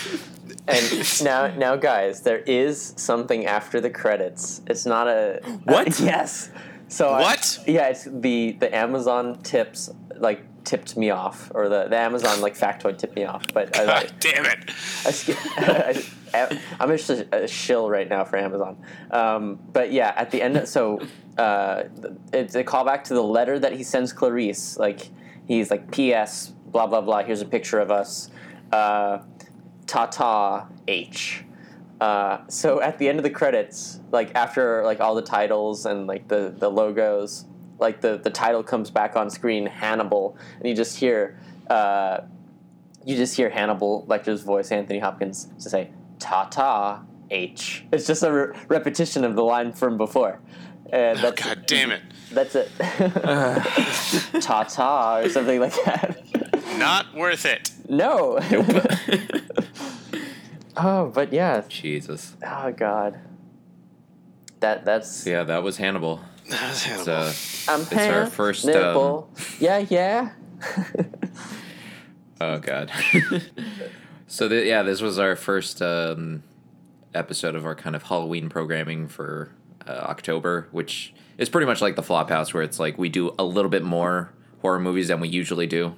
[0.66, 4.62] And now, now, guys, there is something after the credits.
[4.68, 6.00] It's not a What?
[6.12, 6.52] yes.
[6.88, 7.60] So I- What?
[7.68, 12.58] yeah, it's the the Amazon tips like tipped me off, or the, the Amazon like
[12.58, 13.46] factoid tipped me off.
[13.54, 14.70] But I, damn it!
[15.06, 16.02] I, sk- I,
[16.80, 18.78] I'm just a, a shill right now for Amazon.
[19.12, 21.00] Um, but yeah, at the end, of, so
[21.38, 21.84] uh,
[22.32, 24.78] it's a callback to the letter that he sends Clarice.
[24.78, 25.10] Like
[25.48, 26.54] he's like, "P.S.
[26.68, 27.24] Blah blah blah.
[27.24, 28.30] Here's a picture of us.
[28.72, 29.20] Uh,
[29.86, 31.44] ta ta H."
[32.02, 36.08] Uh, so at the end of the credits, like after like all the titles and
[36.08, 37.46] like the the logos,
[37.80, 41.40] like the the title comes back on screen, Hannibal, and you just hear.
[41.70, 42.22] Uh,
[43.06, 45.92] you just hear Hannibal Lecter's voice, Anthony Hopkins, to say
[46.24, 50.40] "ta ta H." It's just a re- repetition of the line from before.
[50.92, 52.02] And Oh, that's God damn it!
[52.32, 52.72] That's it.
[54.42, 56.24] ta ta or something like that.
[56.78, 57.72] Not worth it.
[57.90, 58.40] no.
[60.78, 61.64] oh, but yeah.
[61.68, 62.36] Jesus.
[62.46, 63.20] Oh God.
[64.62, 65.26] That that's.
[65.28, 66.22] Yeah, that was Hannibal.
[66.50, 67.14] That's It's, Hannibal.
[67.14, 67.34] uh,
[67.68, 69.26] I'm it's our first, um,
[69.60, 70.30] yeah, yeah.
[72.42, 72.92] oh god.
[74.34, 76.42] So th- yeah, this was our first um,
[77.14, 79.52] episode of our kind of Halloween programming for
[79.88, 83.44] uh, October, which is pretty much like the Flophouse, where it's like we do a
[83.44, 84.32] little bit more
[84.62, 85.94] horror movies than we usually do.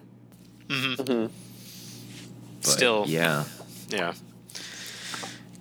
[0.68, 1.30] But,
[2.62, 3.46] Still, yeah.
[3.90, 4.14] yeah.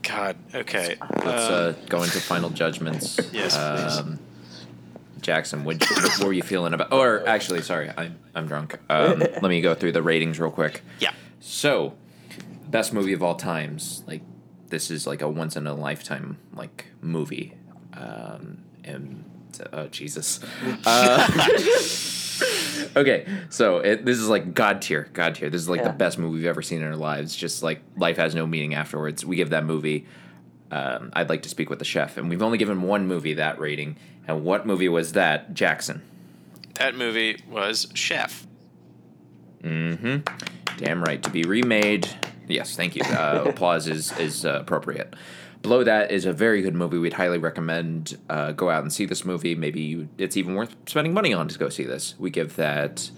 [0.02, 0.36] God.
[0.54, 0.96] Okay.
[1.24, 3.20] Let's Um, uh, go into final judgments.
[3.32, 3.98] Yes, please.
[3.98, 4.18] Um,
[5.20, 5.82] Jackson, what,
[6.18, 6.92] what were you feeling about?
[6.92, 8.78] Or actually, sorry, I'm I'm drunk.
[8.90, 10.82] Um, let me go through the ratings real quick.
[11.00, 11.12] yeah.
[11.40, 11.94] So,
[12.74, 14.02] best movie of all times.
[14.04, 14.22] Like
[14.68, 17.54] this is like a once in a lifetime like movie.
[17.92, 19.24] Um, and
[19.72, 20.40] oh Jesus.
[20.84, 21.28] Uh,
[22.96, 25.48] okay, so it, this is like god tier, god tier.
[25.50, 25.88] This is like Yeah.
[25.92, 27.36] the best movie we've ever seen in our lives.
[27.36, 29.24] Just like life has no meaning afterwards.
[29.24, 30.06] We give that movie.
[30.72, 33.60] Um, I'd like to speak with the chef, and we've only given one movie that
[33.60, 33.96] rating.
[34.26, 36.02] And what movie was that, Jackson?
[36.74, 38.44] That movie was Chef.
[39.62, 40.18] Mm-hmm.
[40.78, 41.22] Damn right.
[41.22, 42.08] To be remade.
[42.48, 43.02] Yes, thank you.
[43.04, 45.14] Uh, applause is is uh, appropriate.
[45.62, 46.98] Below that is a very good movie.
[46.98, 49.54] We'd highly recommend uh, go out and see this movie.
[49.54, 52.14] Maybe you, it's even worth spending money on to go see this.
[52.18, 53.10] We give that.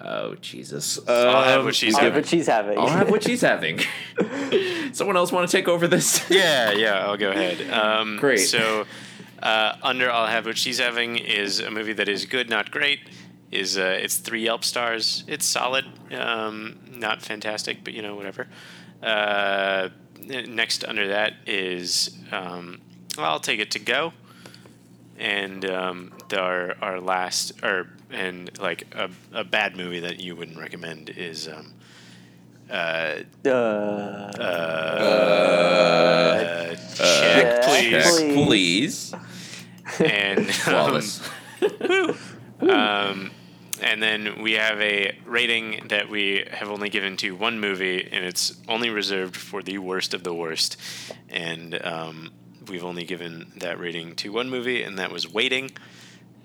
[0.00, 1.00] Oh Jesus!
[1.08, 2.78] I'll have what she's I'll give- have what she's having.
[2.78, 3.80] I'll have what she's having.
[4.92, 6.28] Someone else want to take over this?
[6.30, 7.68] Yeah, yeah, I'll go ahead.
[7.72, 8.38] Um, Great.
[8.40, 8.84] So,
[9.42, 13.00] uh, under I'll have what she's having is a movie that is good, not great.
[13.54, 15.22] Is uh, it's three Yelp stars.
[15.28, 18.48] It's solid, um, not fantastic, but you know whatever.
[19.02, 19.90] Uh,
[20.20, 22.80] next under that is um,
[23.16, 24.12] I'll take it to go,
[25.18, 30.34] and um, the- our our last or and like a, a bad movie that you
[30.36, 31.46] wouldn't recommend is.
[31.48, 31.74] Um,
[32.70, 33.50] uh, Uh,
[35.50, 38.20] uh, check, check, please.
[38.46, 39.14] please.
[39.14, 40.10] please.
[40.10, 41.20] And um, Flawless.
[42.60, 43.30] um,
[43.82, 48.24] and then we have a rating that we have only given to one movie, and
[48.24, 50.76] it's only reserved for the worst of the worst.
[51.28, 52.30] And um,
[52.68, 55.70] we've only given that rating to one movie, and that was Waiting.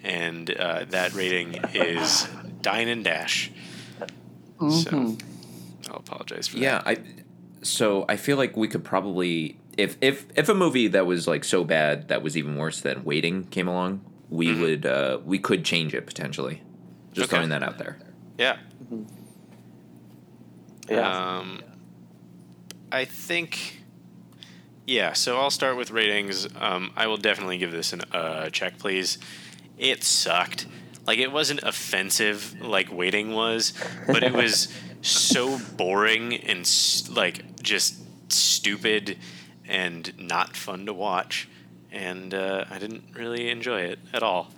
[0.02, 2.28] And uh, that rating is
[2.62, 3.52] Dine and Dash.
[4.70, 5.18] So
[5.90, 6.62] I'll apologize for that.
[6.62, 6.98] Yeah, I.
[7.62, 11.44] So I feel like we could probably, if if if a movie that was like
[11.44, 15.66] so bad that was even worse than Waiting came along, we would uh we could
[15.66, 16.62] change it potentially.
[17.14, 17.38] Just Okay.
[17.38, 17.98] throwing that out there.
[18.38, 18.60] that.
[20.90, 20.96] Yeah.
[20.98, 21.38] yeah.
[21.38, 21.62] Um,
[22.92, 23.82] I think,
[24.88, 25.14] yeah.
[25.14, 26.48] So I'll start with ratings.
[26.60, 29.18] Um, I will definitely give this a uh, check, please.
[29.78, 30.66] It sucked.
[31.06, 33.74] Like it wasn't offensive like waiting was,
[34.08, 34.68] but it was
[35.02, 36.70] so boring and
[37.10, 37.96] like just
[38.32, 39.18] stupid
[39.68, 41.48] and not fun to watch,
[41.92, 44.50] and uh, I didn't really enjoy it at all.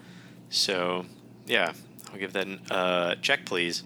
[0.50, 1.06] So
[1.46, 1.74] yeah,
[2.12, 3.84] I'll give that a uh, check, please.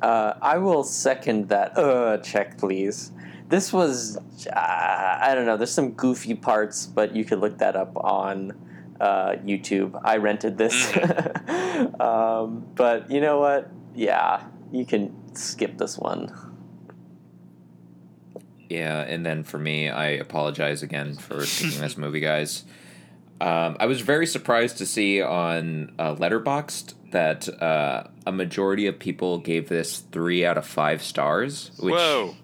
[0.00, 1.78] Uh, I will second that.
[1.78, 3.12] Uh, check, please.
[3.48, 7.76] This was, uh, I don't know, there's some goofy parts, but you could look that
[7.76, 8.52] up on
[9.00, 10.00] uh, YouTube.
[10.02, 10.74] I rented this.
[12.00, 13.70] um, but you know what?
[13.94, 16.34] Yeah, you can skip this one.
[18.68, 22.64] Yeah, and then for me, I apologize again for picking this movie, guys.
[23.42, 28.98] Um, I was very surprised to see on uh, Letterboxd that uh, a majority of
[28.98, 32.36] people gave this three out of five stars, which Whoa.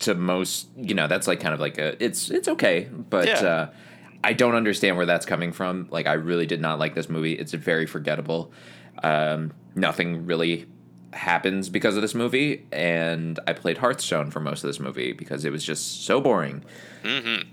[0.00, 3.40] to most, you know, that's like kind of like a it's it's okay, but Yeah.
[3.40, 3.70] uh,
[4.24, 5.88] I don't understand where that's coming from.
[5.90, 7.32] Like, I really did not like this movie.
[7.34, 8.52] It's very forgettable.
[9.02, 10.66] Um, nothing really
[11.12, 15.44] happens because of this movie, and I played Hearthstone for most of this movie because
[15.44, 16.62] it was just so boring.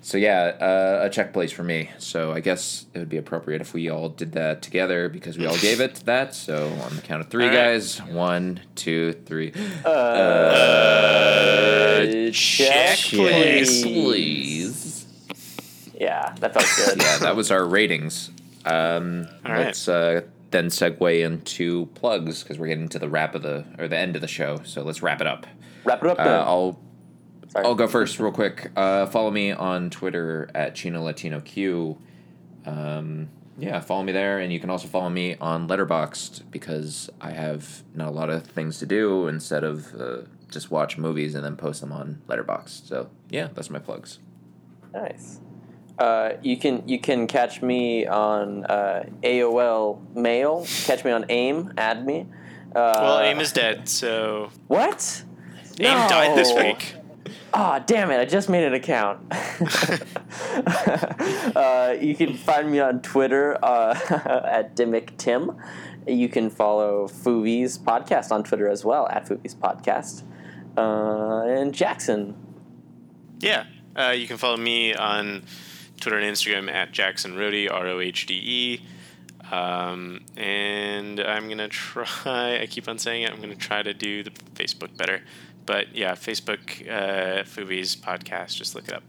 [0.01, 1.89] So yeah, uh, a check place for me.
[1.99, 5.45] So I guess it would be appropriate if we all did that together because we
[5.45, 6.35] all gave it that.
[6.35, 7.55] So on the count of three, All right.
[7.55, 9.53] guys, one, two, three.
[10.97, 13.83] Uh, check, please.
[13.83, 15.05] please.
[15.99, 17.01] Yeah, that felt good.
[17.01, 18.29] Yeah, that was our ratings.
[18.65, 19.65] Um, All right.
[19.67, 20.21] let's uh,
[20.51, 24.15] then segue into plugs because we're getting to the wrap of the or the end
[24.15, 24.61] of the show.
[24.63, 25.45] So let's wrap it up.
[25.83, 26.19] Wrap it up.
[26.19, 26.43] Uh.
[26.45, 26.79] I'll
[27.49, 27.65] Sorry.
[27.65, 28.71] I'll go first, real quick.
[28.75, 31.97] Uh, follow me on Twitter at Chino Latino Q.
[32.65, 37.31] Um, yeah, follow me there, and you can also follow me on Letterboxd because I
[37.31, 40.17] have not a lot of things to do instead of uh,
[40.51, 42.87] just watch movies and then post them on Letterboxd.
[42.87, 44.19] So yeah, that's my plugs.
[44.93, 45.39] Nice.
[45.97, 50.65] Uh, you can you can catch me on uh, AOL Mail.
[50.85, 51.73] Catch me on AIM.
[51.77, 52.27] Add me.
[52.75, 55.23] Uh, Well, AIM is dead, so what?
[55.79, 56.93] AIM died this week.
[57.53, 58.19] Ah, damn it!
[58.19, 59.19] I just made an account.
[61.55, 63.97] uh, you can find me on Twitter uh,
[64.45, 65.51] at Dimmick Tim.
[66.05, 70.23] You can follow Foovies podcast on Twitter as well at Foovies podcast.
[70.77, 72.35] Uh, and Jackson.
[73.39, 73.65] Yeah.
[73.95, 75.43] Uh, you can follow me on
[75.99, 78.81] Twitter and Instagram at Jackson Rohde, R O H D E.
[79.51, 83.81] Um, and I'm going to try, I keep on saying it, I'm going to try
[83.81, 85.21] to do the Facebook better.
[85.65, 89.03] But yeah, Facebook, uh, Foovies Podcast, just look it up.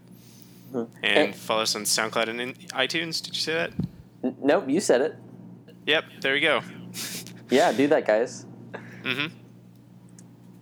[1.02, 1.32] And Eh.
[1.32, 3.20] follow us on SoundCloud and in iTunes.
[3.22, 3.70] Did you say that?
[4.22, 5.16] N- nope, you said it.
[5.86, 6.60] Yep, there we go.
[7.50, 8.44] Yeah, do that, guys.
[9.02, 9.34] Mm-hmm.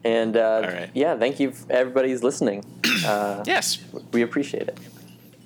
[0.04, 0.90] And uh, right.
[0.94, 2.64] yeah, thank you, everybody's listening.
[3.04, 3.78] Uh, Yes.
[4.12, 4.78] We appreciate it.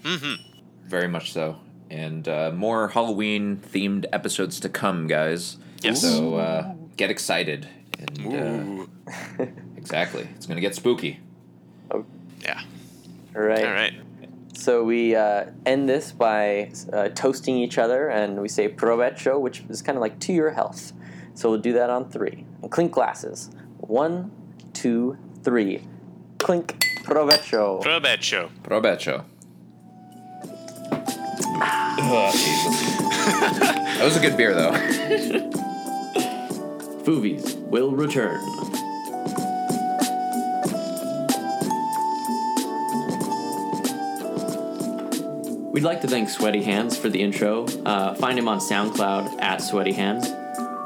[0.05, 0.50] Mm-hmm.
[0.91, 1.57] Very much so.
[1.89, 5.57] And uh, more Halloween themed episodes to come, guys.
[5.83, 6.03] Yes.
[6.03, 7.69] So uh, get excited.
[7.99, 11.21] And uh, exactly, it's gonna get spooky.
[12.43, 12.61] Yeah.
[13.37, 13.65] All right.
[13.65, 13.95] All right.
[14.53, 19.63] So we uh, end this by uh, toasting each other, and we say provecho, which
[19.69, 20.93] is kind of like to your health.
[21.35, 22.45] So we'll do that on three.
[22.63, 23.51] And clink glasses.
[23.79, 24.33] One,
[24.73, 25.83] two, three.
[26.39, 27.81] Clink provecho.
[27.83, 28.51] Provecho.
[28.65, 29.25] Provecho.
[34.01, 34.73] That was a good beer, though.
[37.05, 38.41] Foovies will return.
[45.73, 47.65] We'd like to thank Sweaty Hands for the intro.
[47.87, 50.27] Uh, find him on SoundCloud at Sweaty Hands.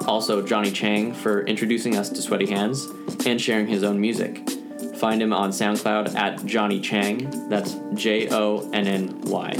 [0.06, 2.84] Also, Johnny Chang for introducing us to Sweaty Hands
[3.26, 4.48] and sharing his own music.
[4.96, 7.48] Find him on SoundCloud at Johnny Chang.
[7.48, 9.56] That's J O N N Y.